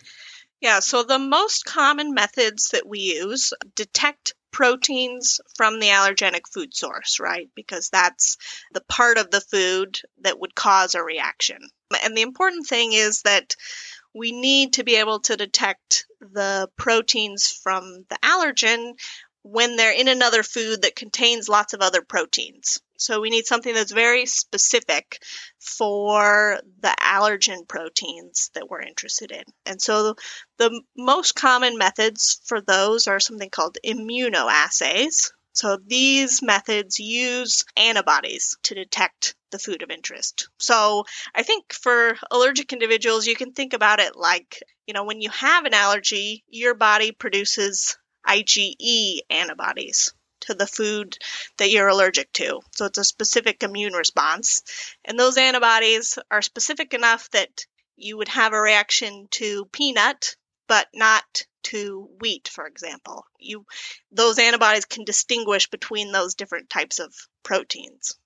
Yeah, 0.62 0.80
so 0.80 1.04
the 1.04 1.20
most 1.20 1.66
common 1.66 2.14
methods 2.14 2.70
that 2.70 2.88
we 2.88 3.00
use 3.00 3.52
detect 3.76 4.36
proteins 4.52 5.42
from 5.56 5.80
the 5.80 5.88
allergenic 5.88 6.42
food 6.54 6.76
source, 6.76 7.20
right? 7.20 7.50
Because 7.56 7.90
that's 7.90 8.38
the 8.74 8.82
part 8.82 9.18
of 9.18 9.32
the 9.32 9.42
food 9.42 10.00
that 10.22 10.40
would 10.40 10.54
cause 10.54 10.94
a 10.94 11.04
reaction. 11.04 11.58
And 12.04 12.16
the 12.16 12.22
important 12.22 12.68
thing 12.68 12.94
is 12.94 13.24
that 13.24 13.56
we 14.14 14.32
need 14.32 14.74
to 14.74 14.84
be 14.84 14.98
able 14.98 15.22
to 15.22 15.38
detect 15.38 16.06
the 16.20 16.70
proteins 16.78 17.50
from 17.64 18.06
the 18.10 18.18
allergen 18.24 18.94
when 19.44 19.76
they're 19.76 19.94
in 19.94 20.08
another 20.08 20.44
food 20.44 20.84
that 20.84 20.96
contains 20.96 21.50
lots 21.50 21.74
of 21.74 21.82
other 21.82 22.02
proteins. 22.02 22.80
So 22.98 23.20
we 23.20 23.32
need 23.32 23.46
something 23.46 23.74
that's 23.74 23.92
very 23.92 24.28
specific 24.28 25.24
for 25.60 26.60
the 26.82 26.96
allergen 27.00 27.68
proteins 27.68 28.52
that 28.54 28.70
we're 28.70 28.82
interested 28.82 29.32
in. 29.32 29.44
And 29.66 29.82
so 29.82 30.16
the 30.60 30.82
most 30.96 31.34
common 31.34 31.80
methods 31.80 32.40
for 32.46 32.62
those 32.62 33.08
are 33.08 33.20
something 33.20 33.50
called 33.50 33.80
immunoassays. 33.84 35.32
So 35.54 35.78
these 35.86 36.42
methods 36.42 37.00
use 37.00 37.66
antibodies 37.76 38.58
to 38.64 38.76
detect 38.76 39.36
the 39.50 39.60
food 39.60 39.82
of 39.82 39.90
interest. 39.90 40.50
So 40.60 41.04
I 41.36 41.44
think 41.44 41.74
for 41.74 42.18
allergic 42.30 42.72
individuals, 42.72 43.28
you 43.28 43.36
can 43.36 43.52
think 43.52 43.74
about 43.74 44.00
it 44.00 44.16
like, 44.16 44.64
you 44.86 44.94
know, 44.94 45.04
when 45.04 45.22
you 45.22 45.30
have 45.32 45.66
an 45.66 45.74
allergy, 45.74 46.44
your 46.48 46.74
body 46.74 47.12
produces 47.12 47.98
IgE 48.28 49.20
antibodies 49.30 50.14
to 50.42 50.54
the 50.54 50.68
food 50.68 51.18
that 51.58 51.70
you're 51.70 51.88
allergic 51.88 52.32
to. 52.34 52.62
So 52.72 52.86
it's 52.86 52.98
a 52.98 53.04
specific 53.04 53.64
immune 53.64 53.94
response. 53.94 54.62
And 55.06 55.20
those 55.20 55.38
antibodies 55.38 56.18
are 56.30 56.42
specific 56.42 56.94
enough 56.94 57.30
that 57.32 57.66
you 57.96 58.18
would 58.18 58.30
have 58.30 58.54
a 58.54 58.60
reaction 58.60 59.28
to 59.32 59.66
peanut, 59.66 60.36
but 60.68 60.88
not 60.94 61.46
to 61.64 62.10
wheat, 62.20 62.48
for 62.48 62.66
example. 62.66 63.26
You 63.38 63.66
those 64.12 64.40
antibodies 64.40 64.86
can 64.86 65.06
distinguish 65.06 65.70
between 65.70 66.12
those 66.12 66.34
different 66.34 66.70
types 66.70 67.00
of 67.00 67.14
proteins. 67.44 68.18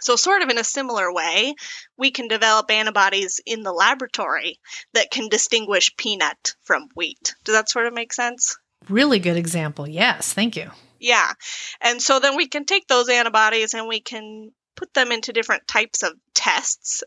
So, 0.00 0.14
sort 0.14 0.42
of 0.42 0.48
in 0.48 0.58
a 0.58 0.64
similar 0.64 1.12
way, 1.12 1.56
we 1.96 2.12
can 2.12 2.28
develop 2.28 2.70
antibodies 2.70 3.40
in 3.44 3.64
the 3.64 3.72
laboratory 3.72 4.60
that 4.92 5.10
can 5.10 5.28
distinguish 5.28 5.96
peanut 5.96 6.54
from 6.62 6.88
wheat. 6.94 7.34
Does 7.42 7.54
that 7.54 7.68
sort 7.68 7.86
of 7.86 7.94
make 7.94 8.12
sense? 8.12 8.56
Really 8.88 9.18
good 9.18 9.36
example. 9.36 9.88
Yes, 9.88 10.32
thank 10.32 10.56
you. 10.56 10.70
Yeah. 10.98 11.32
And 11.80 12.00
so 12.02 12.20
then 12.20 12.36
we 12.36 12.48
can 12.48 12.64
take 12.64 12.86
those 12.86 13.08
antibodies 13.08 13.74
and 13.74 13.86
we 13.86 14.00
can 14.00 14.50
put 14.78 14.94
them 14.94 15.10
into 15.10 15.32
different 15.32 15.66
types 15.66 16.04
of 16.04 16.12
tests. 16.34 17.02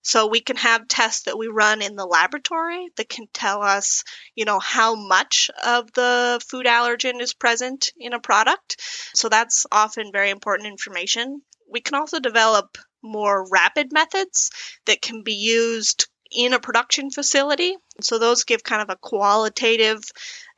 So 0.00 0.26
we 0.26 0.40
can 0.40 0.56
have 0.56 0.88
tests 0.88 1.24
that 1.24 1.36
we 1.36 1.48
run 1.48 1.82
in 1.82 1.94
the 1.94 2.06
laboratory 2.06 2.88
that 2.96 3.10
can 3.10 3.26
tell 3.34 3.62
us, 3.62 4.04
you 4.34 4.46
know, 4.46 4.58
how 4.58 4.94
much 4.94 5.50
of 5.64 5.92
the 5.92 6.40
food 6.48 6.64
allergen 6.64 7.20
is 7.20 7.34
present 7.34 7.92
in 7.98 8.14
a 8.14 8.20
product. 8.20 8.76
So 9.14 9.28
that's 9.28 9.66
often 9.70 10.12
very 10.12 10.30
important 10.30 10.68
information. 10.68 11.42
We 11.70 11.80
can 11.80 11.94
also 11.94 12.20
develop 12.20 12.78
more 13.02 13.46
rapid 13.50 13.92
methods 13.92 14.50
that 14.86 15.02
can 15.02 15.22
be 15.22 15.34
used 15.34 16.08
in 16.30 16.52
a 16.52 16.60
production 16.60 17.10
facility. 17.10 17.76
So 18.00 18.18
those 18.18 18.44
give 18.44 18.64
kind 18.64 18.82
of 18.82 18.88
a 18.88 18.96
qualitative 18.96 20.00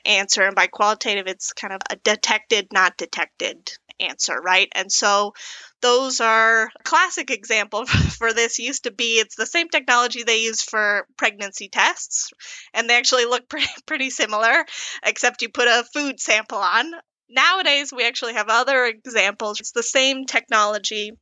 answer. 0.05 0.43
And 0.43 0.55
by 0.55 0.67
qualitative, 0.67 1.27
it's 1.27 1.53
kind 1.53 1.73
of 1.73 1.81
a 1.91 1.97
detected, 1.97 2.69
not 2.73 2.97
detected 2.97 3.73
answer, 4.01 4.35
right? 4.35 4.69
And 4.75 4.91
so 4.91 5.35
those 5.81 6.21
are 6.21 6.71
classic 6.85 7.31
example 7.31 7.87
for 7.87 8.33
this 8.33 8.59
used 8.59 8.85
to 8.85 8.91
be 8.91 9.19
it's 9.19 9.37
the 9.37 9.47
same 9.47 9.69
technology 9.69 10.23
they 10.23 10.39
use 10.39 10.63
for 10.63 11.07
pregnancy 11.17 11.69
tests 11.69 12.31
and 12.73 12.89
they 12.89 12.97
actually 12.97 13.27
look 13.27 13.49
pretty, 13.49 13.69
pretty 13.87 14.11
similar 14.11 14.65
except 15.05 15.43
you 15.43 15.49
put 15.49 15.69
a 15.69 15.85
food 15.93 16.21
sample 16.21 16.59
on 16.59 16.91
nowadays 17.29 17.93
we 17.93 18.07
actually 18.07 18.35
have 18.35 18.49
other 18.49 18.85
examples 18.85 19.61
it's 19.61 19.73
the 19.73 19.83
same 19.83 20.25
technology 20.25 21.13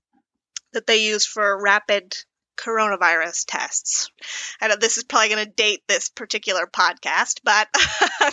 that 0.73 0.87
they 0.87 1.05
use 1.05 1.27
for 1.27 1.61
rapid 1.63 2.15
coronavirus 2.61 3.45
tests. 3.47 4.11
I 4.61 4.69
know 4.69 4.77
this 4.77 4.99
is 4.99 5.05
probably 5.05 5.31
going 5.31 5.45
to 5.45 5.51
date 5.51 5.83
this 5.89 6.09
particular 6.09 6.67
podcast, 6.67 7.41
but 7.45 7.69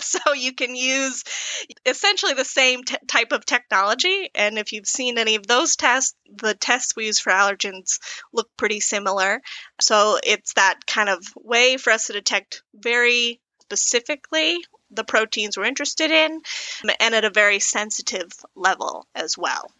so 0.02 0.32
you 0.32 0.52
can 0.52 0.74
use 0.76 1.24
essentially 1.86 2.34
the 2.34 2.44
same 2.44 2.84
t- 2.84 2.96
type 3.06 3.32
of 3.32 3.46
technology. 3.46 4.30
And 4.34 4.58
if 4.58 4.72
you've 4.72 4.86
seen 4.86 5.18
any 5.18 5.36
of 5.36 5.46
those 5.46 5.76
tests, 5.76 6.14
the 6.30 6.54
tests 6.54 6.94
we 6.94 7.06
use 7.06 7.18
for 7.18 7.30
allergens 7.30 7.98
look 8.32 8.48
pretty 8.56 8.80
similar. 8.80 9.40
So 9.80 10.18
it's 10.22 10.54
that 10.54 10.86
kind 10.86 11.08
of 11.08 11.22
way 11.36 11.76
for 11.76 11.90
us 11.90 12.06
to 12.06 12.12
detect 12.12 12.62
very 12.74 13.40
specifically 13.62 14.58
the 14.90 15.04
proteins 15.04 15.56
we're 15.56 15.64
interested 15.64 16.10
in 16.10 16.40
and 17.00 17.14
at 17.14 17.24
a 17.24 17.30
very 17.30 17.60
sensitive 17.60 18.32
level 18.54 19.06
as 19.14 19.36
well. 19.36 19.70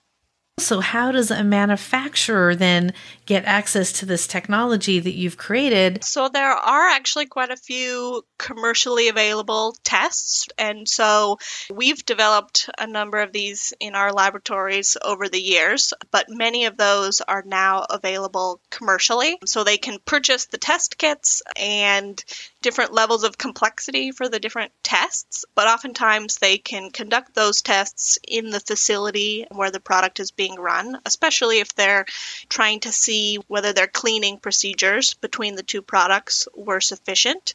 So, 0.59 0.81
how 0.81 1.13
does 1.13 1.31
a 1.31 1.45
manufacturer 1.45 2.55
then 2.55 2.93
get 3.27 3.45
access 3.45 3.93
to 3.93 4.07
this 4.07 4.27
technology 4.27 4.99
that 4.99 5.15
you've 5.15 5.37
created? 5.37 6.05
So, 6.05 6.29
there 6.29 6.51
are 6.53 6.89
actually 6.89 7.27
quite 7.27 7.51
a 7.51 7.57
few 7.57 8.23
commercially 8.39 9.09
available 9.09 9.77
tests. 9.85 10.49
And 10.59 10.89
so, 10.89 11.39
we've 11.73 12.05
developed 12.05 12.69
a 12.79 12.87
number 12.87 13.19
of 13.19 13.33
these 13.33 13.73
in 13.81 13.95
our 13.95 14.13
laboratories 14.13 14.97
over 15.03 15.29
the 15.29 15.41
years, 15.41 15.95
but 16.11 16.27
many 16.29 16.67
of 16.67 16.77
those 16.77 17.21
are 17.21 17.45
now 17.47 17.87
available 17.89 18.61
commercially. 18.71 19.39
So, 19.45 19.65
they 19.65 19.79
can 19.79 19.99
purchase 20.05 20.47
the 20.47 20.59
test 20.59 20.99
kits 20.99 21.43
and 21.57 22.23
different 22.61 22.93
levels 22.93 23.23
of 23.23 23.39
complexity 23.39 24.11
for 24.11 24.29
the 24.29 24.41
different 24.41 24.73
tests, 24.83 25.45
but 25.55 25.69
oftentimes 25.69 26.39
they 26.39 26.59
can 26.59 26.91
conduct 26.91 27.35
those 27.35 27.63
tests 27.63 28.19
in 28.27 28.51
the 28.51 28.61
facility 28.61 29.47
where 29.51 29.71
the 29.71 29.79
product 29.79 30.19
is 30.19 30.33
being 30.33 30.57
run, 30.57 31.01
especially 31.07 31.61
if 31.61 31.75
they're 31.75 32.05
trying 32.49 32.81
to 32.81 32.91
see 32.91 33.37
whether 33.47 33.73
their 33.73 33.87
cleaning 33.87 34.39
procedures 34.39 35.15
between 35.15 35.55
the 35.55 35.63
two 35.63 35.83
products 35.83 36.49
were 36.55 36.81
sufficient. 36.81 37.55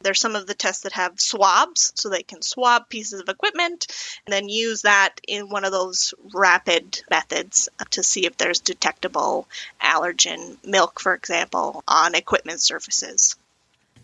There's 0.00 0.20
some 0.20 0.36
of 0.36 0.46
the 0.46 0.54
tests 0.54 0.84
that 0.84 0.92
have 0.92 1.20
swabs, 1.20 1.92
so 1.96 2.08
they 2.08 2.22
can 2.22 2.40
swab 2.40 2.88
pieces 2.88 3.20
of 3.20 3.28
equipment 3.28 3.86
and 4.24 4.32
then 4.32 4.48
use 4.48 4.82
that 4.82 5.20
in 5.26 5.50
one 5.50 5.64
of 5.64 5.72
those 5.72 6.14
rapid 6.32 7.02
methods 7.10 7.68
to 7.90 8.02
see 8.02 8.24
if 8.24 8.36
there's 8.36 8.60
detectable 8.60 9.48
allergen 9.82 10.56
milk, 10.64 11.00
for 11.00 11.14
example, 11.14 11.82
on 11.86 12.14
equipment 12.14 12.60
surfaces. 12.60 13.36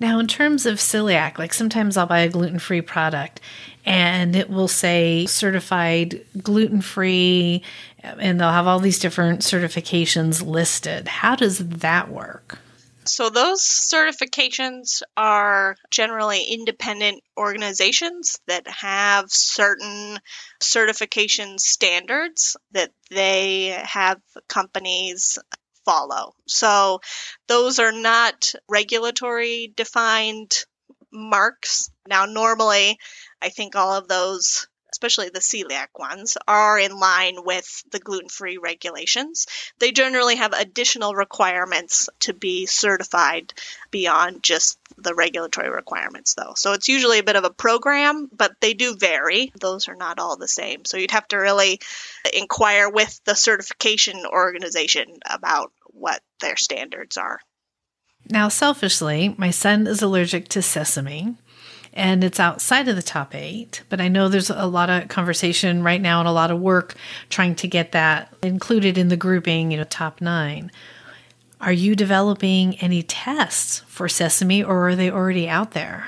Now, 0.04 0.18
in 0.18 0.26
terms 0.26 0.66
of 0.66 0.76
celiac, 0.76 1.38
like 1.38 1.54
sometimes 1.54 1.96
I'll 1.96 2.04
buy 2.04 2.18
a 2.18 2.28
gluten 2.28 2.58
free 2.58 2.82
product 2.82 3.40
and 3.86 4.36
it 4.36 4.50
will 4.50 4.68
say 4.68 5.24
certified 5.24 6.20
gluten 6.42 6.82
free, 6.82 7.62
and 8.02 8.38
they'll 8.38 8.50
have 8.50 8.66
all 8.66 8.80
these 8.80 8.98
different 8.98 9.40
certifications 9.40 10.44
listed. 10.44 11.08
How 11.08 11.36
does 11.36 11.58
that 11.58 12.10
work? 12.10 12.58
So, 13.06 13.30
those 13.30 13.62
certifications 13.62 15.00
are 15.16 15.74
generally 15.90 16.44
independent 16.50 17.22
organizations 17.38 18.40
that 18.46 18.68
have 18.68 19.30
certain 19.30 20.18
certification 20.60 21.56
standards 21.56 22.58
that 22.72 22.90
they 23.10 23.68
have 23.84 24.20
companies 24.48 25.38
follow. 25.84 26.34
So 26.46 27.00
those 27.48 27.78
are 27.78 27.92
not 27.92 28.52
regulatory 28.68 29.72
defined 29.76 30.64
marks. 31.12 31.90
Now, 32.08 32.26
normally, 32.26 32.98
I 33.40 33.48
think 33.48 33.76
all 33.76 33.92
of 33.94 34.08
those, 34.08 34.68
especially 35.04 35.28
the 35.28 35.38
celiac 35.40 35.88
ones, 35.98 36.38
are 36.48 36.78
in 36.78 36.98
line 36.98 37.44
with 37.44 37.84
the 37.90 37.98
gluten 37.98 38.30
free 38.30 38.56
regulations. 38.56 39.46
They 39.78 39.92
generally 39.92 40.36
have 40.36 40.54
additional 40.54 41.14
requirements 41.14 42.08
to 42.20 42.32
be 42.32 42.64
certified 42.64 43.52
beyond 43.90 44.42
just 44.42 44.78
the 44.96 45.14
regulatory 45.14 45.68
requirements, 45.68 46.32
though. 46.34 46.54
So 46.56 46.72
it's 46.72 46.88
usually 46.88 47.18
a 47.18 47.22
bit 47.22 47.36
of 47.36 47.44
a 47.44 47.50
program, 47.50 48.30
but 48.32 48.52
they 48.62 48.72
do 48.72 48.96
vary. 48.96 49.52
Those 49.60 49.88
are 49.88 49.96
not 49.96 50.18
all 50.18 50.38
the 50.38 50.48
same. 50.48 50.86
So 50.86 50.96
you'd 50.96 51.10
have 51.10 51.28
to 51.28 51.36
really 51.36 51.80
inquire 52.32 52.88
with 52.88 53.20
the 53.24 53.34
certification 53.34 54.24
organization 54.24 55.18
about 55.28 55.70
what 55.88 56.22
their 56.40 56.56
standards 56.56 57.18
are. 57.18 57.40
Now, 58.30 58.48
selfishly, 58.48 59.34
my 59.36 59.50
son 59.50 59.86
is 59.86 60.00
allergic 60.00 60.48
to 60.48 60.62
sesame 60.62 61.36
and 61.94 62.24
it's 62.24 62.40
outside 62.40 62.88
of 62.88 62.96
the 62.96 63.02
top 63.02 63.34
eight, 63.34 63.82
but 63.88 64.00
I 64.00 64.08
know 64.08 64.28
there's 64.28 64.50
a 64.50 64.66
lot 64.66 64.90
of 64.90 65.08
conversation 65.08 65.82
right 65.84 66.00
now 66.00 66.18
and 66.18 66.28
a 66.28 66.32
lot 66.32 66.50
of 66.50 66.60
work 66.60 66.96
trying 67.30 67.54
to 67.56 67.68
get 67.68 67.92
that 67.92 68.34
included 68.42 68.98
in 68.98 69.08
the 69.08 69.16
grouping, 69.16 69.70
you 69.70 69.76
know, 69.76 69.84
top 69.84 70.20
nine. 70.20 70.72
Are 71.60 71.72
you 71.72 71.94
developing 71.94 72.76
any 72.80 73.02
tests 73.04 73.78
for 73.86 74.08
sesame 74.08 74.62
or 74.62 74.88
are 74.88 74.96
they 74.96 75.10
already 75.10 75.48
out 75.48 75.70
there? 75.70 76.04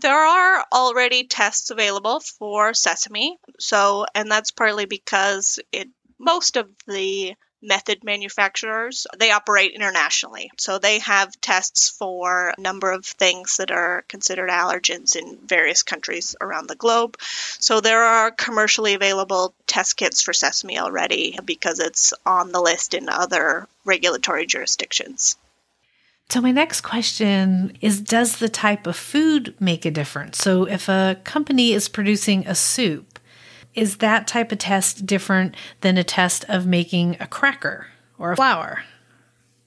There 0.00 0.14
are 0.14 0.64
already 0.72 1.26
tests 1.26 1.70
available 1.70 2.20
for 2.20 2.72
sesame. 2.72 3.36
So, 3.58 4.06
and 4.14 4.30
that's 4.30 4.52
partly 4.52 4.86
because 4.86 5.58
it 5.72 5.88
most 6.18 6.56
of 6.56 6.68
the 6.86 7.34
method 7.64 8.04
manufacturers, 8.04 9.06
they 9.18 9.30
operate 9.30 9.72
internationally. 9.72 10.50
So 10.56 10.78
they 10.78 10.98
have 11.00 11.40
tests 11.40 11.88
for 11.88 12.54
a 12.56 12.60
number 12.60 12.92
of 12.92 13.04
things 13.04 13.56
that 13.56 13.70
are 13.70 14.04
considered 14.08 14.50
allergens 14.50 15.16
in 15.16 15.38
various 15.46 15.82
countries 15.82 16.36
around 16.40 16.68
the 16.68 16.76
globe. 16.76 17.16
So 17.20 17.80
there 17.80 18.04
are 18.04 18.30
commercially 18.30 18.94
available 18.94 19.54
test 19.66 19.96
kits 19.96 20.22
for 20.22 20.32
sesame 20.32 20.78
already 20.78 21.38
because 21.44 21.80
it's 21.80 22.12
on 22.26 22.52
the 22.52 22.60
list 22.60 22.94
in 22.94 23.08
other 23.08 23.66
regulatory 23.84 24.46
jurisdictions. 24.46 25.36
So, 26.30 26.40
my 26.40 26.52
next 26.52 26.80
question 26.80 27.76
is 27.80 28.00
Does 28.00 28.38
the 28.38 28.48
type 28.48 28.86
of 28.86 28.96
food 28.96 29.54
make 29.60 29.84
a 29.84 29.90
difference? 29.90 30.38
So, 30.38 30.64
if 30.64 30.88
a 30.88 31.20
company 31.22 31.72
is 31.72 31.88
producing 31.88 32.46
a 32.46 32.54
soup, 32.54 33.13
is 33.74 33.98
that 33.98 34.26
type 34.26 34.52
of 34.52 34.58
test 34.58 35.06
different 35.06 35.54
than 35.80 35.98
a 35.98 36.04
test 36.04 36.44
of 36.48 36.66
making 36.66 37.16
a 37.20 37.26
cracker 37.26 37.88
or 38.18 38.32
a 38.32 38.36
flour? 38.36 38.84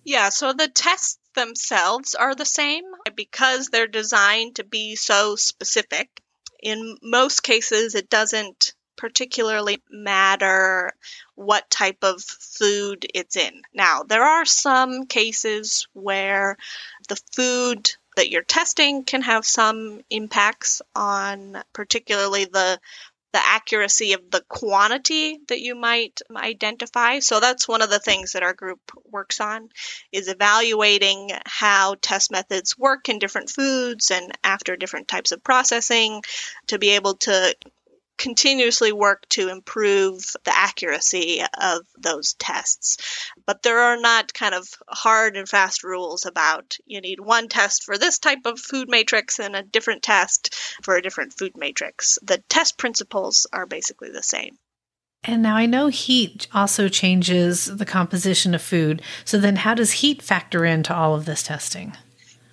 Yeah, 0.03 0.29
so 0.29 0.53
the 0.53 0.69
tests 0.69 1.19
themselves 1.35 2.15
are 2.15 2.33
the 2.33 2.45
same 2.45 2.85
because 3.15 3.67
they're 3.67 3.87
designed 3.87 4.55
to 4.55 4.63
be 4.63 4.95
so 4.95 5.35
specific. 5.35 6.21
In 6.63 6.97
most 7.03 7.43
cases, 7.43 7.93
it 7.93 8.09
doesn't 8.09 8.73
particularly 8.95 9.81
matter 9.91 10.91
what 11.35 11.69
type 11.69 11.99
of 12.01 12.21
food 12.23 13.05
it's 13.13 13.35
in. 13.35 13.61
Now, 13.73 14.03
there 14.03 14.23
are 14.23 14.45
some 14.45 15.05
cases 15.05 15.87
where 15.93 16.57
the 17.07 17.21
food 17.33 17.91
that 18.15 18.31
you're 18.31 18.43
testing 18.43 19.03
can 19.03 19.21
have 19.21 19.45
some 19.45 20.01
impacts 20.09 20.81
on 20.95 21.61
particularly 21.73 22.45
the 22.45 22.79
the 23.33 23.45
accuracy 23.45 24.13
of 24.13 24.21
the 24.31 24.43
quantity 24.47 25.39
that 25.49 25.59
you 25.59 25.75
might 25.75 26.21
identify. 26.35 27.19
So 27.19 27.39
that's 27.39 27.67
one 27.67 27.81
of 27.81 27.89
the 27.89 27.99
things 27.99 28.31
that 28.33 28.43
our 28.43 28.53
group 28.53 28.79
works 29.05 29.41
on 29.41 29.69
is 30.11 30.27
evaluating 30.27 31.31
how 31.45 31.95
test 32.01 32.31
methods 32.31 32.77
work 32.77 33.09
in 33.09 33.19
different 33.19 33.49
foods 33.49 34.11
and 34.11 34.31
after 34.43 34.75
different 34.75 35.07
types 35.07 35.31
of 35.31 35.43
processing 35.43 36.21
to 36.67 36.79
be 36.79 36.91
able 36.91 37.15
to 37.15 37.55
continuously 38.17 38.91
work 38.91 39.27
to 39.29 39.49
improve 39.49 40.35
the 40.43 40.55
accuracy 40.55 41.41
of 41.59 41.81
those 41.97 42.33
tests. 42.33 42.97
But 43.45 43.63
there 43.63 43.79
are 43.79 43.97
not 43.99 44.33
kind 44.33 44.55
of 44.55 44.67
hard 44.89 45.37
and 45.37 45.47
fast 45.47 45.83
rules 45.83 46.25
about 46.25 46.77
you 46.85 47.01
need 47.01 47.19
one 47.19 47.47
test 47.47 47.83
for 47.83 47.97
this 47.97 48.19
type 48.19 48.45
of 48.45 48.59
food 48.59 48.89
matrix 48.89 49.39
and 49.39 49.55
a 49.55 49.63
different 49.63 50.03
test 50.03 50.55
for 50.83 50.95
a 50.95 51.01
different 51.01 51.33
food 51.33 51.53
matrix. 51.55 52.19
The 52.23 52.39
test 52.49 52.77
principles 52.77 53.47
are 53.53 53.65
basically 53.65 54.11
the 54.11 54.23
same. 54.23 54.57
And 55.23 55.41
now 55.41 55.55
I 55.55 55.65
know 55.65 55.87
heat 55.87 56.47
also 56.53 56.87
changes 56.87 57.65
the 57.65 57.85
composition 57.85 58.55
of 58.55 58.61
food. 58.61 59.01
So 59.25 59.37
then, 59.37 59.57
how 59.57 59.73
does 59.73 59.91
heat 59.93 60.21
factor 60.21 60.63
into 60.63 60.95
all 60.95 61.15
of 61.15 61.25
this 61.25 61.43
testing? 61.43 61.93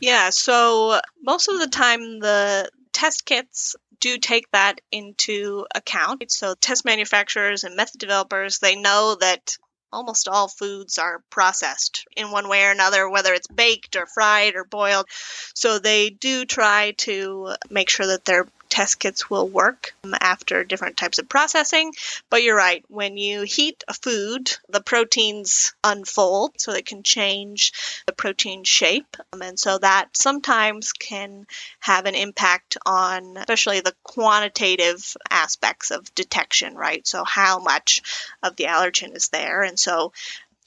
Yeah, 0.00 0.30
so 0.30 1.00
most 1.22 1.48
of 1.48 1.60
the 1.60 1.68
time, 1.68 2.18
the 2.18 2.68
test 2.92 3.26
kits 3.26 3.76
do 4.04 4.18
take 4.18 4.50
that 4.50 4.82
into 4.92 5.66
account. 5.74 6.30
So 6.30 6.54
test 6.60 6.84
manufacturers 6.84 7.64
and 7.64 7.74
method 7.74 7.98
developers, 7.98 8.58
they 8.58 8.76
know 8.76 9.16
that 9.18 9.56
almost 9.90 10.28
all 10.28 10.46
foods 10.46 10.98
are 10.98 11.22
processed 11.30 12.04
in 12.14 12.30
one 12.30 12.50
way 12.50 12.66
or 12.66 12.70
another, 12.70 13.08
whether 13.08 13.32
it's 13.32 13.46
baked 13.46 13.96
or 13.96 14.04
fried 14.04 14.56
or 14.56 14.64
boiled. 14.64 15.06
So 15.54 15.78
they 15.78 16.10
do 16.10 16.44
try 16.44 16.92
to 16.98 17.54
make 17.70 17.88
sure 17.88 18.08
that 18.08 18.26
their 18.26 18.46
test 18.74 18.98
kits 18.98 19.30
will 19.30 19.48
work 19.48 19.94
um, 20.02 20.16
after 20.20 20.64
different 20.64 20.96
types 20.96 21.20
of 21.20 21.28
processing. 21.28 21.92
But 22.28 22.42
you're 22.42 22.56
right, 22.56 22.84
when 22.88 23.16
you 23.16 23.42
heat 23.42 23.84
a 23.86 23.94
food, 23.94 24.50
the 24.68 24.80
proteins 24.80 25.72
unfold 25.84 26.54
so 26.56 26.72
they 26.72 26.82
can 26.82 27.04
change 27.04 27.72
the 28.06 28.12
protein 28.12 28.64
shape. 28.64 29.16
Um, 29.32 29.42
and 29.42 29.56
so 29.56 29.78
that 29.78 30.16
sometimes 30.16 30.92
can 30.92 31.46
have 31.78 32.06
an 32.06 32.16
impact 32.16 32.76
on 32.84 33.36
especially 33.36 33.78
the 33.78 33.94
quantitative 34.02 35.16
aspects 35.30 35.92
of 35.92 36.12
detection, 36.16 36.74
right? 36.74 37.06
So 37.06 37.22
how 37.22 37.60
much 37.60 38.02
of 38.42 38.56
the 38.56 38.64
allergen 38.64 39.14
is 39.14 39.28
there. 39.28 39.62
And 39.62 39.78
so 39.78 40.12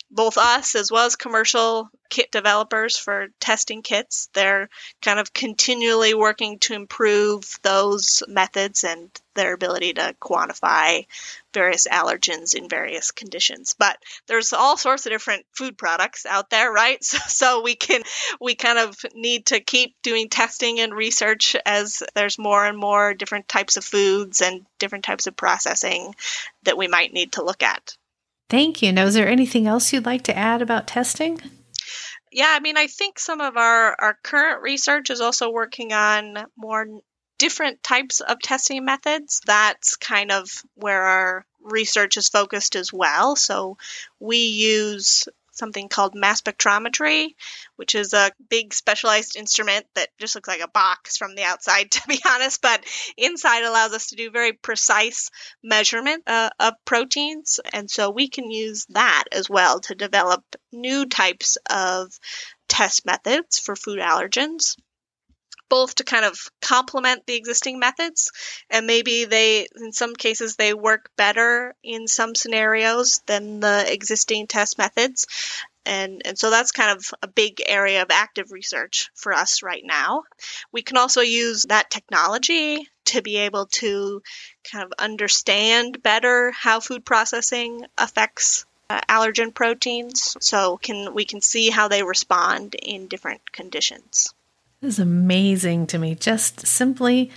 both 0.09 0.37
us 0.37 0.75
as 0.75 0.91
well 0.91 1.05
as 1.05 1.15
commercial 1.15 1.89
kit 2.09 2.31
developers 2.31 2.97
for 2.97 3.27
testing 3.39 3.81
kits. 3.81 4.29
They're 4.33 4.69
kind 5.01 5.19
of 5.19 5.33
continually 5.33 6.13
working 6.13 6.59
to 6.59 6.73
improve 6.73 7.59
those 7.61 8.23
methods 8.27 8.83
and 8.83 9.09
their 9.35 9.53
ability 9.53 9.93
to 9.93 10.15
quantify 10.19 11.05
various 11.53 11.87
allergens 11.87 12.55
in 12.55 12.69
various 12.69 13.11
conditions. 13.11 13.75
But 13.77 13.97
there's 14.27 14.53
all 14.53 14.77
sorts 14.77 15.05
of 15.05 15.11
different 15.11 15.45
food 15.51 15.77
products 15.77 16.25
out 16.25 16.49
there, 16.49 16.71
right? 16.71 16.97
So, 17.07 17.17
so 17.27 17.61
we 17.61 17.75
can 17.75 18.01
we 18.41 18.55
kind 18.55 18.79
of 18.79 18.97
need 19.13 19.47
to 19.47 19.59
keep 19.59 19.95
doing 20.01 20.29
testing 20.29 20.79
and 20.79 20.93
research 20.93 21.55
as 21.65 22.03
there's 22.15 22.39
more 22.39 22.65
and 22.65 22.77
more 22.77 23.13
different 23.13 23.47
types 23.47 23.77
of 23.77 23.85
foods 23.85 24.41
and 24.41 24.65
different 24.79 25.05
types 25.05 25.27
of 25.27 25.35
processing 25.35 26.15
that 26.63 26.77
we 26.77 26.87
might 26.87 27.13
need 27.13 27.33
to 27.33 27.43
look 27.43 27.63
at. 27.63 27.95
Thank 28.49 28.81
you. 28.81 28.91
Now, 28.91 29.05
is 29.05 29.13
there 29.13 29.27
anything 29.27 29.67
else 29.67 29.91
you'd 29.91 30.05
like 30.05 30.23
to 30.23 30.37
add 30.37 30.61
about 30.61 30.87
testing? 30.87 31.39
Yeah, 32.31 32.49
I 32.49 32.59
mean, 32.59 32.77
I 32.77 32.87
think 32.87 33.19
some 33.19 33.41
of 33.41 33.57
our, 33.57 33.95
our 33.99 34.17
current 34.23 34.61
research 34.61 35.09
is 35.09 35.21
also 35.21 35.49
working 35.51 35.93
on 35.93 36.37
more 36.57 36.85
different 37.37 37.83
types 37.83 38.19
of 38.19 38.39
testing 38.39 38.85
methods. 38.85 39.41
That's 39.45 39.95
kind 39.95 40.31
of 40.31 40.49
where 40.75 41.01
our 41.01 41.45
research 41.61 42.17
is 42.17 42.29
focused 42.29 42.75
as 42.75 42.91
well. 42.91 43.35
So 43.35 43.77
we 44.19 44.37
use 44.37 45.27
something 45.57 45.89
called 45.89 46.15
mass 46.15 46.41
spectrometry, 46.41 47.35
which 47.75 47.95
is 47.95 48.13
a 48.13 48.31
big 48.49 48.73
specialized 48.73 49.35
instrument 49.35 49.85
that 49.95 50.09
just 50.19 50.35
looks 50.35 50.47
like 50.47 50.61
a 50.61 50.67
box 50.67 51.17
from 51.17 51.35
the 51.35 51.43
outside, 51.43 51.91
to 51.91 52.01
be 52.07 52.19
honest, 52.29 52.61
but 52.61 52.83
inside 53.17 53.63
allows 53.63 53.93
us 53.93 54.07
to 54.07 54.15
do 54.15 54.31
very 54.31 54.53
precise 54.53 55.29
measurement 55.63 56.23
uh, 56.27 56.49
of 56.59 56.73
proteins. 56.85 57.59
And 57.73 57.89
so 57.89 58.09
we 58.09 58.29
can 58.29 58.51
use 58.51 58.85
that 58.89 59.25
as 59.31 59.49
well 59.49 59.79
to 59.81 59.95
develop 59.95 60.43
new 60.71 61.05
types 61.05 61.57
of 61.69 62.11
test 62.67 63.05
methods 63.05 63.59
for 63.59 63.75
food 63.75 63.99
allergens 63.99 64.75
both 65.69 65.95
to 65.95 66.03
kind 66.03 66.25
of 66.25 66.37
complement 66.61 67.25
the 67.25 67.35
existing 67.35 67.79
methods 67.79 68.31
and 68.69 68.87
maybe 68.87 69.25
they 69.25 69.67
in 69.75 69.91
some 69.91 70.15
cases 70.15 70.55
they 70.55 70.73
work 70.73 71.09
better 71.15 71.73
in 71.83 72.07
some 72.07 72.35
scenarios 72.35 73.21
than 73.27 73.59
the 73.59 73.91
existing 73.91 74.47
test 74.47 74.77
methods 74.77 75.27
and, 75.87 76.21
and 76.25 76.37
so 76.37 76.49
that's 76.49 76.73
kind 76.73 76.97
of 76.97 77.13
a 77.23 77.29
big 77.29 77.61
area 77.65 78.01
of 78.01 78.09
active 78.11 78.51
research 78.51 79.09
for 79.15 79.31
us 79.31 79.63
right 79.63 79.83
now. 79.85 80.23
We 80.73 80.81
can 80.81 80.97
also 80.97 81.21
use 81.21 81.63
that 81.69 81.89
technology 81.89 82.89
to 83.05 83.21
be 83.21 83.37
able 83.37 83.67
to 83.67 84.21
kind 84.69 84.83
of 84.83 84.91
understand 84.99 86.03
better 86.03 86.51
how 86.51 86.81
food 86.81 87.05
processing 87.05 87.85
affects 87.97 88.65
uh, 88.89 88.99
allergen 89.09 89.53
proteins 89.53 90.35
so 90.39 90.77
can 90.77 91.13
we 91.13 91.25
can 91.25 91.41
see 91.41 91.69
how 91.69 91.87
they 91.87 92.03
respond 92.03 92.75
in 92.75 93.07
different 93.07 93.51
conditions 93.51 94.33
this 94.81 94.95
is 94.95 94.99
amazing 94.99 95.87
to 95.87 95.97
me. 95.97 96.15
Just 96.15 96.65
simply 96.67 97.31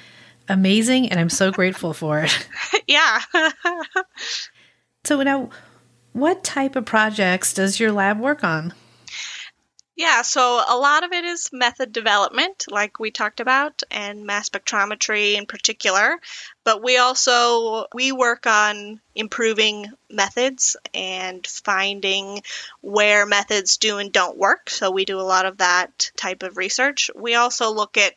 amazing, 0.49 1.11
and 1.11 1.19
I'm 1.19 1.31
so 1.31 1.51
grateful 1.51 1.95
for 1.95 2.21
it. 2.21 2.49
yeah. 2.87 3.21
so 5.05 5.23
now, 5.23 5.51
what 6.13 6.45
type 6.45 6.77
of 6.77 6.85
projects 6.85 7.55
does 7.55 7.81
your 7.81 7.93
lab 7.93 8.21
work 8.21 8.45
on? 8.45 8.75
Yeah, 10.01 10.23
so 10.23 10.65
a 10.67 10.79
lot 10.79 11.05
of 11.05 11.13
it 11.13 11.27
is 11.27 11.53
method 11.53 11.93
development, 11.93 12.65
like 12.71 12.99
we 12.99 13.11
talked 13.11 13.39
about, 13.39 13.83
and 13.91 14.25
mass 14.25 14.49
spectrometry 14.49 15.35
in 15.35 15.45
particular. 15.45 16.19
But 16.65 16.83
we 16.83 16.97
also 16.97 17.85
we 17.93 18.11
work 18.11 18.47
on 18.47 19.03
improving 19.15 19.93
methods 20.09 20.75
and 20.95 21.47
finding 21.47 22.41
where 22.81 23.27
methods 23.27 23.77
do 23.77 23.99
and 23.99 24.11
don't 24.11 24.39
work. 24.39 24.71
So 24.71 24.91
we 24.91 25.05
do 25.05 25.21
a 25.21 25.33
lot 25.35 25.45
of 25.45 25.59
that 25.59 26.11
type 26.17 26.43
of 26.45 26.57
research. 26.57 27.11
We 27.15 27.35
also 27.35 27.71
look 27.71 27.99
at 27.99 28.15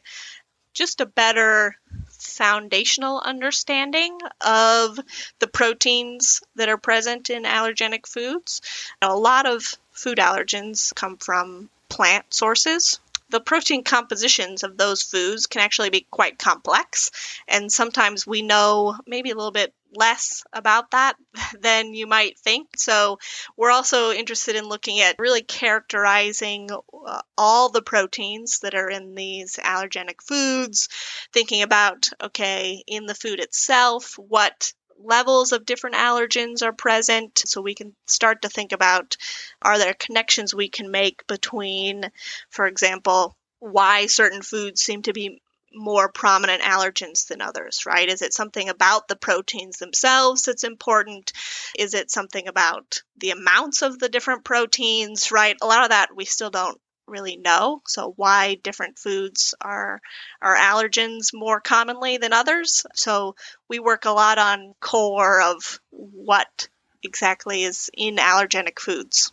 just 0.74 1.02
a 1.02 1.06
better 1.06 1.76
foundational 2.12 3.20
understanding 3.20 4.18
of 4.40 4.98
the 5.40 5.48
proteins 5.48 6.44
that 6.56 6.70
are 6.70 6.78
present 6.78 7.30
in 7.30 7.44
allergenic 7.44 8.08
foods. 8.08 8.62
A 9.02 9.14
lot 9.14 9.46
of 9.46 9.78
food 9.92 10.18
allergens 10.18 10.96
come 10.96 11.18
from 11.18 11.70
plant 11.94 12.34
sources. 12.34 13.00
The 13.30 13.40
protein 13.40 13.84
compositions 13.84 14.64
of 14.64 14.78
those 14.78 15.04
foods 15.04 15.46
can 15.46 15.62
actually 15.62 15.92
be 15.92 16.08
quite 16.10 16.40
complex, 16.40 17.12
and 17.48 17.72
sometimes 17.72 18.26
we 18.28 18.42
know 18.42 18.98
maybe 19.08 19.30
a 19.30 19.36
little 19.36 19.52
bit 19.52 19.74
less 19.94 20.44
about 20.54 20.92
that 20.92 21.16
than 21.60 21.94
you 21.94 22.08
might 22.08 22.40
think. 22.40 22.70
So, 22.78 23.20
we're 23.56 23.72
also 23.72 24.12
interested 24.12 24.56
in 24.56 24.66
looking 24.66 25.02
at 25.02 25.20
really 25.20 25.42
characterizing 25.42 26.70
uh, 26.72 27.22
all 27.38 27.70
the 27.70 27.84
proteins 27.84 28.60
that 28.60 28.76
are 28.76 28.90
in 28.90 29.14
these 29.14 29.58
allergenic 29.58 30.22
foods, 30.22 30.90
thinking 31.32 31.62
about, 31.62 32.10
okay, 32.22 32.84
in 32.88 33.06
the 33.06 33.16
food 33.16 33.40
itself, 33.40 34.18
what 34.18 34.74
levels 35.00 35.52
of 35.52 35.66
different 35.66 35.96
allergens 35.96 36.64
are 36.64 36.74
present. 36.74 37.44
So 37.46 37.62
we 37.62 37.76
can 37.76 37.96
start 38.08 38.42
to 38.42 38.50
think 38.50 38.72
about 38.72 39.18
are 39.62 39.78
there 39.78 39.94
connections 39.94 40.54
we 40.54 40.70
can 40.70 40.92
make 40.92 41.26
between, 41.28 42.12
for 42.50 42.68
example, 42.68 43.36
why 43.60 44.08
certain 44.08 44.42
foods 44.42 44.82
seem 44.82 45.02
to 45.04 45.14
be 45.14 45.42
more 45.76 46.10
prominent 46.10 46.62
allergens 46.62 47.28
than 47.28 47.42
others, 47.42 47.86
right? 47.86 48.10
Is 48.10 48.22
it 48.22 48.34
something 48.34 48.70
about 48.70 49.08
the 49.08 49.16
proteins 49.16 49.78
themselves 49.78 50.44
that's 50.44 50.64
important? 50.64 51.32
Is 51.78 51.94
it 51.94 52.12
something 52.12 52.48
about 52.48 53.02
the 53.18 53.32
amounts 53.32 53.82
of 53.82 53.98
the 53.98 54.10
different 54.10 54.44
proteins, 54.44 55.32
right? 55.32 55.58
A 55.62 55.66
lot 55.66 55.84
of 55.84 55.90
that 55.90 56.16
we 56.16 56.26
still 56.26 56.52
don't 56.52 56.80
really 57.08 57.38
know. 57.38 57.82
So 57.88 58.14
why 58.16 58.56
different 58.56 59.00
foods 59.00 59.54
are 59.62 60.02
are 60.42 60.56
allergens 60.56 61.34
more 61.34 61.60
commonly 61.60 62.18
than 62.18 62.34
others. 62.34 62.86
So 62.94 63.36
we 63.70 63.80
work 63.80 64.06
a 64.06 64.12
lot 64.12 64.38
on 64.38 64.74
core 64.80 65.42
of 65.42 65.80
what 65.90 66.68
exactly 67.04 67.64
is 67.64 67.90
in 67.94 68.18
allergenic 68.18 68.80
foods. 68.80 69.32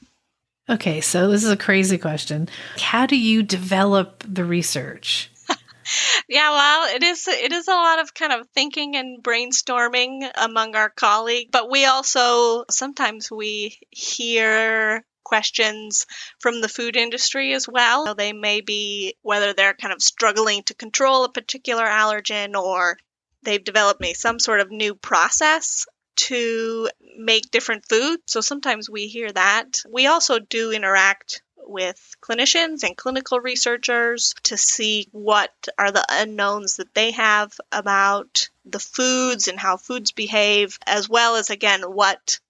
Okay, 0.69 1.01
so 1.01 1.31
this 1.31 1.43
is 1.43 1.51
a 1.51 1.57
crazy 1.57 1.99
question. 1.99 2.49
How 2.79 3.07
do 3.07 3.17
you 3.17 3.43
develop 3.43 4.25
the 4.27 4.45
research? 4.45 5.31
yeah, 6.29 6.51
well, 6.51 6.95
it 6.95 7.03
is 7.03 7.27
it 7.27 7.53
is 7.53 7.67
a 7.67 7.73
lot 7.73 7.99
of 7.99 8.15
kind 8.15 8.33
of 8.33 8.49
thinking 8.51 8.95
and 8.95 9.23
brainstorming 9.23 10.31
among 10.37 10.77
our 10.77 10.91
colleagues, 10.91 11.51
but 11.51 11.71
we 11.71 11.87
also 11.87 12.65
sometimes 12.71 13.31
we 13.31 13.79
hear 13.91 15.05
questions 15.31 16.07
from 16.41 16.61
the 16.61 16.69
food 16.69 16.97
industry 16.97 17.53
as 17.55 17.69
well. 17.69 18.05
So 18.07 18.15
They 18.15 18.33
may 18.33 18.63
be 18.63 19.15
whether 19.23 19.53
they're 19.53 19.75
kind 19.75 19.95
of 19.95 20.03
struggling 20.03 20.65
to 20.65 20.75
control 20.75 21.23
a 21.23 21.29
particular 21.33 21.85
allergen 21.85 22.61
or 22.61 22.99
they've 23.45 23.63
developed 23.63 24.05
some 24.17 24.41
sort 24.41 24.59
of 24.59 24.73
new 24.73 24.97
process 24.97 25.87
to 26.17 26.91
make 27.17 27.53
different 27.53 27.85
foods. 27.89 28.23
So 28.27 28.41
sometimes 28.41 28.91
we 28.91 29.07
hear 29.07 29.31
that. 29.31 29.85
We 29.89 30.09
also 30.09 30.41
do 30.41 30.73
interact 30.73 31.43
with 31.57 32.17
clinicians 32.21 32.83
and 32.83 32.97
clinical 32.97 33.39
researchers 33.39 34.35
to 34.43 34.57
see 34.57 35.07
what 35.13 35.53
are 35.79 35.93
the 35.93 36.05
unknowns 36.11 36.77
that 36.77 36.93
they 36.93 37.13
have 37.13 37.53
about 37.71 38.49
the 38.65 38.81
foods 38.81 39.47
and 39.47 39.61
how 39.61 39.77
foods 39.77 40.11
behave, 40.11 40.77
as 40.89 41.09
well 41.09 41.37
as, 41.37 41.51
again, 41.51 41.83
what 41.83 42.41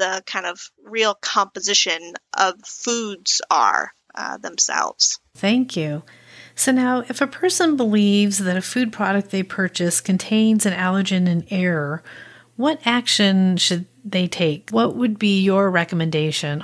the 0.00 0.22
kind 0.26 0.46
of 0.46 0.58
real 0.82 1.14
composition 1.14 2.14
of 2.36 2.54
foods 2.64 3.40
are 3.50 3.92
uh, 4.16 4.38
themselves. 4.38 5.20
Thank 5.36 5.76
you. 5.76 6.02
So, 6.56 6.72
now 6.72 7.04
if 7.08 7.20
a 7.20 7.26
person 7.28 7.76
believes 7.76 8.38
that 8.38 8.56
a 8.56 8.62
food 8.62 8.92
product 8.92 9.30
they 9.30 9.44
purchase 9.44 10.00
contains 10.00 10.66
an 10.66 10.72
allergen 10.72 11.28
in 11.28 11.46
error, 11.50 12.02
what 12.56 12.80
action 12.84 13.56
should 13.56 13.86
they 14.04 14.26
take. 14.26 14.70
What 14.70 14.96
would 14.96 15.18
be 15.18 15.42
your 15.42 15.70
recommendation? 15.70 16.62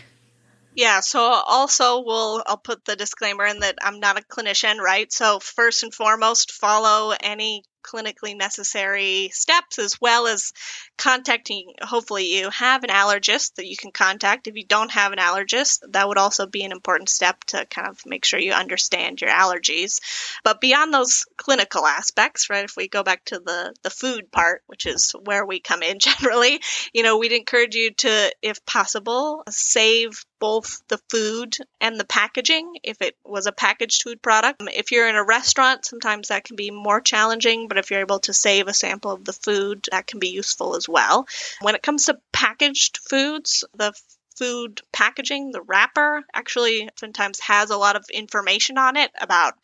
Yeah, 0.75 1.01
so 1.01 1.21
also 1.21 2.03
we'll 2.05 2.43
I'll 2.47 2.59
put 2.59 2.85
the 2.85 2.97
disclaimer 2.97 3.47
in 3.47 3.61
that 3.61 3.79
I'm 3.81 3.99
not 3.99 4.19
a 4.19 4.23
clinician, 4.23 4.79
right? 4.79 5.11
So 5.11 5.39
first 5.41 5.83
and 5.83 5.95
foremost, 5.95 6.53
follow 6.53 7.15
any 7.19 7.65
clinically 7.87 8.37
necessary 8.37 9.31
steps 9.33 9.79
as 9.79 10.01
well 10.01 10.27
as 10.27 10.53
contacting 10.99 11.75
hopefully 11.83 12.39
you 12.39 12.51
have 12.51 12.83
an 12.85 12.91
allergist 12.91 13.55
that 13.55 13.67
you 13.67 13.77
can 13.77 13.93
contact. 13.93 14.47
If 14.47 14.57
you 14.57 14.65
don't 14.65 14.91
have 14.91 15.13
an 15.13 15.19
allergist 15.19 15.81
that 15.93 16.09
would 16.09 16.19
also 16.19 16.47
be 16.47 16.65
an 16.65 16.73
important 16.73 17.09
step 17.09 17.45
to 17.45 17.65
kind 17.67 17.89
of 17.89 18.05
make 18.07 18.25
sure 18.25 18.41
you 18.41 18.53
understand 18.53 19.21
your 19.21 19.31
allergies. 19.31 20.01
But 20.43 20.61
beyond 20.61 20.93
those 20.93 21.27
clinical 21.37 21.87
aspects 21.87 22.51
right 22.51 22.65
if 22.65 22.77
we 22.77 22.89
go 22.89 23.03
back 23.03 23.25
to 23.27 23.39
the 23.39 23.75
the 23.83 23.91
food 23.91 24.31
part 24.33 24.63
which 24.67 24.87
is 24.87 25.13
where 25.25 25.47
we 25.47 25.61
come 25.61 25.83
in 25.83 25.99
generally 26.07 26.61
you 26.93 27.03
know 27.03 27.19
we'd 27.19 27.33
encourage 27.33 27.75
you 27.75 27.93
to 27.93 28.33
if 28.43 28.65
possible 28.67 29.43
save 29.49 30.25
both 30.39 30.83
the 30.89 31.01
food 31.11 31.57
and 31.81 31.99
the 31.99 32.05
packaging 32.05 32.77
if 32.83 33.01
it 33.01 33.17
was 33.25 33.47
a 33.47 33.53
packaged 33.53 34.03
food 34.03 34.21
product. 34.23 34.63
If 34.75 34.93
you're 34.93 35.09
in 35.09 35.17
a 35.17 35.25
restaurant, 35.25 35.85
sometimes 35.85 36.29
that 36.29 36.45
can 36.45 36.57
be 36.57 36.71
more 36.71 37.01
challenging, 37.01 37.69
but 37.69 37.79
if 37.79 37.91
you're 37.91 38.01
able 38.01 38.21
to 38.21 38.33
save 38.33 38.69
a 38.69 38.75
sample 38.75 39.13
of 39.13 39.25
the 39.25 39.33
food, 39.33 39.87
that 39.91 40.07
can 40.07 40.19
be 40.19 40.29
useful 40.29 40.77
as 40.77 40.89
well. 40.89 41.27
When 41.61 41.75
it 41.75 41.83
comes 41.83 42.07
to 42.07 42.21
packaged 42.33 42.99
foods, 43.09 43.65
the 43.75 43.93
food 44.37 44.81
packaging, 44.93 45.51
the 45.51 45.63
wrapper, 45.63 46.23
actually 46.35 46.89
oftentimes 46.89 47.41
has 47.41 47.71
a 47.71 47.77
lot 47.77 47.97
of 47.97 48.05
information 48.13 48.79
on 48.79 48.97
it 48.97 49.11
about 49.21 49.55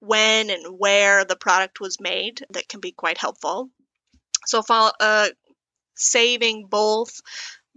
when 0.00 0.50
and 0.50 0.78
where 0.78 1.24
the 1.24 1.36
product 1.36 1.80
was 1.80 2.00
made 2.00 2.44
that 2.50 2.68
can 2.68 2.80
be 2.80 2.92
quite 2.92 3.18
helpful. 3.18 3.70
So, 4.46 4.62
uh, 4.68 5.28
saving 5.94 6.66
both 6.66 7.20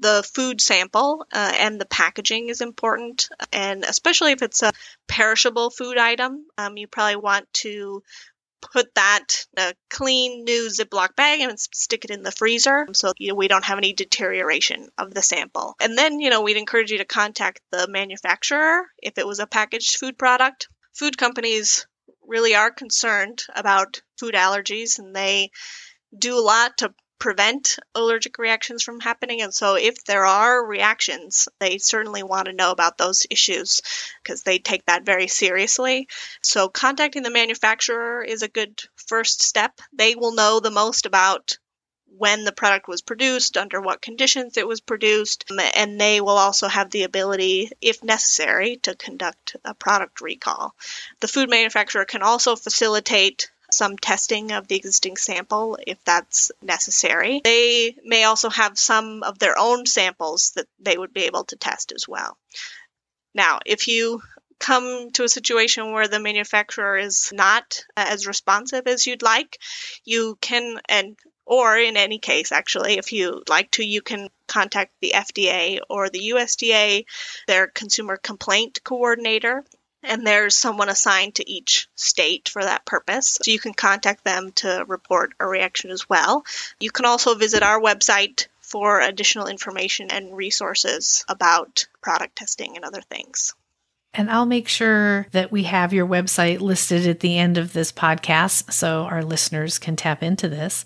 the 0.01 0.27
food 0.35 0.59
sample 0.59 1.25
uh, 1.31 1.53
and 1.57 1.79
the 1.79 1.85
packaging 1.85 2.49
is 2.49 2.61
important, 2.61 3.29
and 3.53 3.83
especially 3.83 4.31
if 4.31 4.41
it's 4.41 4.63
a 4.63 4.73
perishable 5.07 5.69
food 5.69 5.97
item, 5.97 6.45
um, 6.57 6.75
you 6.75 6.87
probably 6.87 7.15
want 7.15 7.51
to 7.53 8.03
put 8.61 8.93
that 8.95 9.45
in 9.57 9.63
a 9.63 9.73
clean 9.89 10.43
new 10.43 10.67
Ziploc 10.67 11.15
bag 11.15 11.39
and 11.41 11.59
stick 11.59 12.05
it 12.05 12.11
in 12.11 12.23
the 12.23 12.31
freezer 12.31 12.87
so 12.93 13.11
you 13.17 13.29
know, 13.29 13.35
we 13.35 13.47
don't 13.47 13.65
have 13.65 13.77
any 13.77 13.93
deterioration 13.93 14.89
of 14.97 15.13
the 15.13 15.21
sample. 15.21 15.75
And 15.81 15.97
then, 15.97 16.19
you 16.19 16.29
know, 16.29 16.41
we'd 16.41 16.57
encourage 16.57 16.91
you 16.91 16.99
to 16.99 17.05
contact 17.05 17.61
the 17.71 17.87
manufacturer 17.87 18.83
if 19.01 19.17
it 19.17 19.25
was 19.25 19.39
a 19.39 19.47
packaged 19.47 19.97
food 19.97 20.17
product. 20.17 20.67
Food 20.93 21.17
companies 21.17 21.87
really 22.27 22.55
are 22.55 22.71
concerned 22.71 23.43
about 23.55 24.01
food 24.19 24.35
allergies 24.35 24.99
and 24.99 25.15
they 25.15 25.49
do 26.17 26.37
a 26.37 26.41
lot 26.41 26.77
to 26.77 26.93
prevent 27.21 27.77
allergic 27.93 28.39
reactions 28.39 28.81
from 28.81 28.99
happening. 28.99 29.41
And 29.43 29.53
so, 29.53 29.75
if 29.75 30.03
there 30.05 30.25
are 30.25 30.65
reactions, 30.65 31.47
they 31.59 31.77
certainly 31.77 32.23
want 32.23 32.47
to 32.47 32.53
know 32.53 32.71
about 32.71 32.97
those 32.97 33.27
issues 33.29 33.81
because 34.21 34.41
they 34.41 34.57
take 34.57 34.85
that 34.87 35.05
very 35.05 35.27
seriously. 35.27 36.07
So, 36.41 36.67
contacting 36.67 37.21
the 37.21 37.29
manufacturer 37.29 38.23
is 38.23 38.41
a 38.41 38.47
good 38.47 38.81
first 38.95 39.43
step. 39.43 39.79
They 39.93 40.15
will 40.15 40.33
know 40.33 40.59
the 40.59 40.71
most 40.71 41.05
about 41.05 41.57
when 42.17 42.43
the 42.43 42.51
product 42.51 42.87
was 42.87 43.03
produced, 43.03 43.55
under 43.55 43.79
what 43.79 44.01
conditions 44.01 44.57
it 44.57 44.67
was 44.67 44.81
produced, 44.81 45.45
um, 45.51 45.59
and 45.75 46.01
they 46.01 46.21
will 46.21 46.37
also 46.37 46.67
have 46.67 46.89
the 46.89 47.03
ability, 47.03 47.71
if 47.81 48.03
necessary, 48.03 48.77
to 48.77 48.95
conduct 48.95 49.55
a 49.63 49.75
product 49.75 50.21
recall. 50.21 50.75
The 51.19 51.27
food 51.27 51.49
manufacturer 51.49 52.05
can 52.05 52.23
also 52.23 52.55
facilitate 52.55 53.51
some 53.73 53.97
testing 53.97 54.51
of 54.51 54.67
the 54.67 54.75
existing 54.75 55.17
sample 55.17 55.77
if 55.85 56.03
that's 56.03 56.51
necessary. 56.61 57.41
They 57.43 57.95
may 58.03 58.23
also 58.23 58.49
have 58.49 58.77
some 58.77 59.23
of 59.23 59.39
their 59.39 59.57
own 59.57 59.85
samples 59.85 60.51
that 60.51 60.67
they 60.79 60.97
would 60.97 61.13
be 61.13 61.25
able 61.25 61.45
to 61.45 61.55
test 61.55 61.91
as 61.91 62.07
well. 62.07 62.37
Now, 63.33 63.59
if 63.65 63.87
you 63.87 64.21
come 64.59 65.09
to 65.11 65.23
a 65.23 65.29
situation 65.29 65.91
where 65.91 66.07
the 66.07 66.19
manufacturer 66.19 66.97
is 66.97 67.31
not 67.33 67.83
as 67.97 68.27
responsive 68.27 68.87
as 68.87 69.07
you'd 69.07 69.23
like, 69.23 69.57
you 70.05 70.37
can, 70.39 70.79
and 70.87 71.17
or 71.45 71.75
in 71.77 71.97
any 71.97 72.19
case, 72.19 72.51
actually, 72.51 72.97
if 72.97 73.11
you 73.11 73.43
like 73.49 73.71
to, 73.71 73.83
you 73.83 74.01
can 74.01 74.29
contact 74.47 74.93
the 75.01 75.13
FDA 75.15 75.79
or 75.89 76.09
the 76.09 76.31
USDA, 76.33 77.05
their 77.47 77.67
consumer 77.67 78.17
complaint 78.17 78.79
coordinator, 78.83 79.65
and 80.03 80.25
there's 80.25 80.57
someone 80.57 80.89
assigned 80.89 81.35
to 81.35 81.49
each 81.49 81.87
state 81.95 82.49
for 82.49 82.63
that 82.63 82.85
purpose. 82.85 83.39
So 83.41 83.51
you 83.51 83.59
can 83.59 83.73
contact 83.73 84.23
them 84.23 84.51
to 84.57 84.85
report 84.87 85.33
a 85.39 85.45
reaction 85.47 85.91
as 85.91 86.09
well. 86.09 86.43
You 86.79 86.91
can 86.91 87.05
also 87.05 87.35
visit 87.35 87.63
our 87.63 87.79
website 87.79 88.47
for 88.61 89.01
additional 89.01 89.47
information 89.47 90.11
and 90.11 90.35
resources 90.35 91.25
about 91.27 91.87
product 92.01 92.37
testing 92.37 92.75
and 92.75 92.85
other 92.85 93.01
things. 93.01 93.53
And 94.13 94.29
I'll 94.29 94.45
make 94.45 94.67
sure 94.67 95.27
that 95.31 95.51
we 95.51 95.63
have 95.63 95.93
your 95.93 96.05
website 96.05 96.59
listed 96.59 97.07
at 97.07 97.21
the 97.21 97.37
end 97.37 97.57
of 97.57 97.73
this 97.73 97.91
podcast 97.91 98.73
so 98.73 99.03
our 99.03 99.23
listeners 99.23 99.79
can 99.79 99.95
tap 99.95 100.21
into 100.21 100.49
this. 100.49 100.85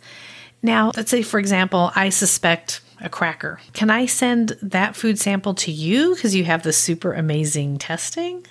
Now, 0.62 0.92
let's 0.96 1.12
say, 1.12 1.22
for 1.22 1.40
example, 1.40 1.92
I 1.96 2.10
suspect 2.10 2.82
a 3.02 3.10
cracker. 3.10 3.60
Can 3.74 3.90
I 3.90 4.06
send 4.06 4.58
that 4.62 4.96
food 4.96 5.20
sample 5.20 5.54
to 5.56 5.72
you 5.72 6.16
because 6.16 6.36
you 6.36 6.44
have 6.46 6.64
the 6.64 6.74
super 6.74 7.14
amazing 7.14 7.78
testing? 7.78 8.46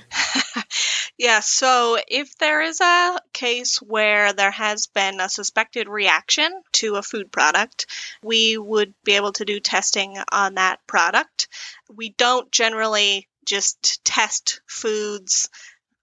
yeah, 1.19 1.41
so 1.41 1.99
if 2.09 2.37
there 2.39 2.63
is 2.63 2.81
a 2.81 3.19
case 3.33 3.79
where 3.79 4.33
there 4.33 4.51
has 4.51 4.87
been 4.87 5.21
a 5.21 5.29
suspected 5.29 5.89
reaction 5.89 6.51
to 6.73 6.97
a 6.97 7.03
food 7.03 7.33
product, 7.33 7.87
we 8.23 8.59
would 8.59 8.95
be 9.05 9.13
able 9.13 9.33
to 9.33 9.45
do 9.45 9.61
testing 9.61 10.17
on 10.31 10.55
that 10.55 10.81
product. 10.87 11.49
We 11.95 12.11
don't 12.11 12.51
generally 12.53 13.29
just 13.45 14.05
test 14.05 14.61
foods 14.67 15.49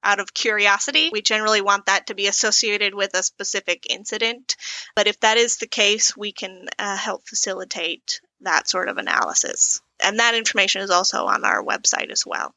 out 0.04 0.20
of 0.20 0.34
curiosity. 0.34 1.10
We 1.12 1.22
generally 1.22 1.62
want 1.62 1.86
that 1.86 2.08
to 2.08 2.16
be 2.16 2.28
associated 2.28 2.96
with 2.96 3.14
a 3.14 3.24
specific 3.24 3.86
incident. 3.90 4.56
But 4.96 5.08
if 5.08 5.20
that 5.20 5.38
is 5.38 5.58
the 5.58 5.68
case, 5.68 6.18
we 6.18 6.32
can 6.32 6.68
uh, 6.80 6.98
help 6.98 7.28
facilitate 7.28 8.22
that 8.42 8.68
sort 8.68 8.90
of 8.90 8.98
analysis. 8.98 9.82
And 10.04 10.20
that 10.20 10.36
information 10.36 10.82
is 10.82 10.90
also 10.90 11.26
on 11.26 11.46
our 11.46 11.64
website 11.64 12.12
as 12.12 12.26
well. 12.26 12.54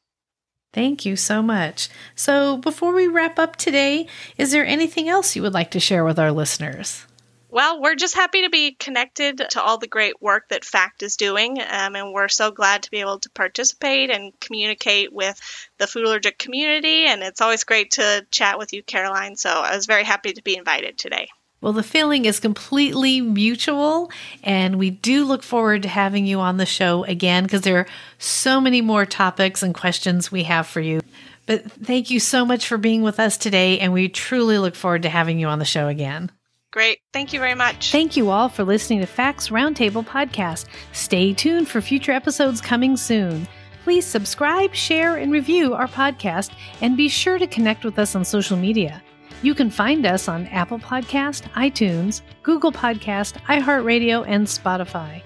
Thank 0.73 1.07
you 1.07 1.15
so 1.15 1.41
much. 1.41 1.89
So, 2.17 2.57
before 2.57 2.93
we 2.93 3.07
wrap 3.07 3.39
up 3.39 3.55
today, 3.55 4.09
is 4.37 4.51
there 4.51 4.67
anything 4.67 5.09
else 5.09 5.37
you 5.37 5.43
would 5.43 5.55
like 5.55 5.71
to 5.71 5.81
share 5.81 6.05
with 6.05 6.19
our 6.19 6.33
listeners? 6.33 7.07
Well, 7.49 7.81
we're 7.81 7.95
just 7.95 8.17
happy 8.17 8.43
to 8.43 8.51
be 8.51 8.73
connected 8.73 9.41
to 9.51 9.63
all 9.63 9.79
the 9.79 9.87
great 9.87 10.21
work 10.21 10.49
that 10.49 10.65
FACT 10.65 11.05
is 11.05 11.17
doing, 11.17 11.61
um, 11.61 11.95
and 11.95 12.13
we're 12.13 12.27
so 12.27 12.51
glad 12.51 12.83
to 12.83 12.91
be 12.91 12.99
able 12.99 13.21
to 13.21 13.31
participate 13.31 14.11
and 14.11 14.33
communicate 14.41 15.13
with 15.13 15.41
the 15.79 15.87
food 15.87 16.05
allergic 16.05 16.37
community. 16.37 17.07
And 17.07 17.23
it's 17.23 17.41
always 17.41 17.63
great 17.63 17.93
to 17.93 18.27
chat 18.33 18.59
with 18.59 18.73
you, 18.73 18.83
Caroline. 18.83 19.37
So 19.37 19.51
I 19.51 19.77
was 19.77 19.87
very 19.87 20.03
happy 20.03 20.33
to 20.33 20.43
be 20.43 20.57
invited 20.57 20.99
today. 20.99 21.29
Well, 21.65 21.73
the 21.73 21.83
feeling 21.83 22.27
is 22.27 22.41
completely 22.41 23.23
mutual, 23.23 24.11
and 24.43 24.77
we 24.77 24.91
do 24.91 25.25
look 25.25 25.43
forward 25.43 25.85
to 25.85 25.89
having 25.89 26.27
you 26.27 26.39
on 26.41 26.59
the 26.59 26.67
show 26.67 27.05
again 27.05 27.45
because 27.45 27.63
there 27.63 27.79
are 27.79 27.87
so 28.19 28.61
many 28.61 28.83
more 28.83 29.07
topics 29.07 29.63
and 29.63 29.75
questions 29.75 30.31
we 30.31 30.43
have 30.43 30.67
for 30.67 30.83
you. 30.83 31.01
But 31.47 31.73
thank 31.73 32.11
you 32.11 32.21
so 32.21 32.45
much 32.45 32.67
for 32.67 32.77
being 32.77 33.01
with 33.01 33.19
us 33.19 33.39
today, 33.39 33.79
and 33.79 33.95
we 33.95 34.11
truly 34.11 34.59
look 34.59 34.75
forward 34.75 35.05
to 35.05 35.09
having 35.09 35.39
you 35.39 35.47
on 35.47 35.59
the 35.59 35.65
show 35.65 35.89
again. 35.89 36.31
Great. 36.71 36.99
Thank 37.15 37.33
you 37.33 37.41
very 37.41 37.55
much. 37.55 37.93
Thank 37.93 38.15
you 38.15 38.29
all 38.29 38.51
for 38.51 38.63
listening 38.63 39.01
to 39.01 39.07
Facts 39.07 39.49
Roundtable 39.49 40.05
podcast. 40.05 40.67
Stay 40.93 41.33
tuned 41.33 41.67
for 41.67 41.81
future 41.81 42.13
episodes 42.13 42.61
coming 42.61 42.95
soon. 42.99 43.49
Please 43.85 44.05
subscribe, 44.05 44.75
share, 44.75 45.17
and 45.17 45.33
review 45.33 45.73
our 45.73 45.89
podcast, 45.89 46.53
and 46.83 46.95
be 46.95 47.09
sure 47.09 47.39
to 47.39 47.47
connect 47.47 47.87
with 47.87 47.99
us 47.99 48.15
on 48.15 48.23
social 48.23 48.59
media. 48.59 49.03
You 49.45 49.55
can 49.55 49.69
find 49.69 50.07
us 50.07 50.27
on 50.27 50.47
Apple 50.47 50.79
Podcast, 50.79 51.43
iTunes, 51.53 52.23
Google 52.43 52.73
Podcast, 52.73 53.35
iHeartRadio, 53.43 54.25
and 54.27 54.47
Spotify. 54.47 55.21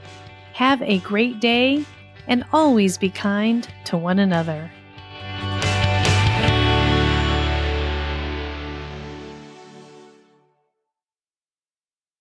Have 0.55 0.83
a 0.83 0.99
great 0.99 1.39
day, 1.39 1.85
and 2.27 2.45
always 2.53 2.99
be 2.99 3.11
kind 3.11 3.69
to 3.85 3.97
one 3.97 4.19
another. 4.19 4.73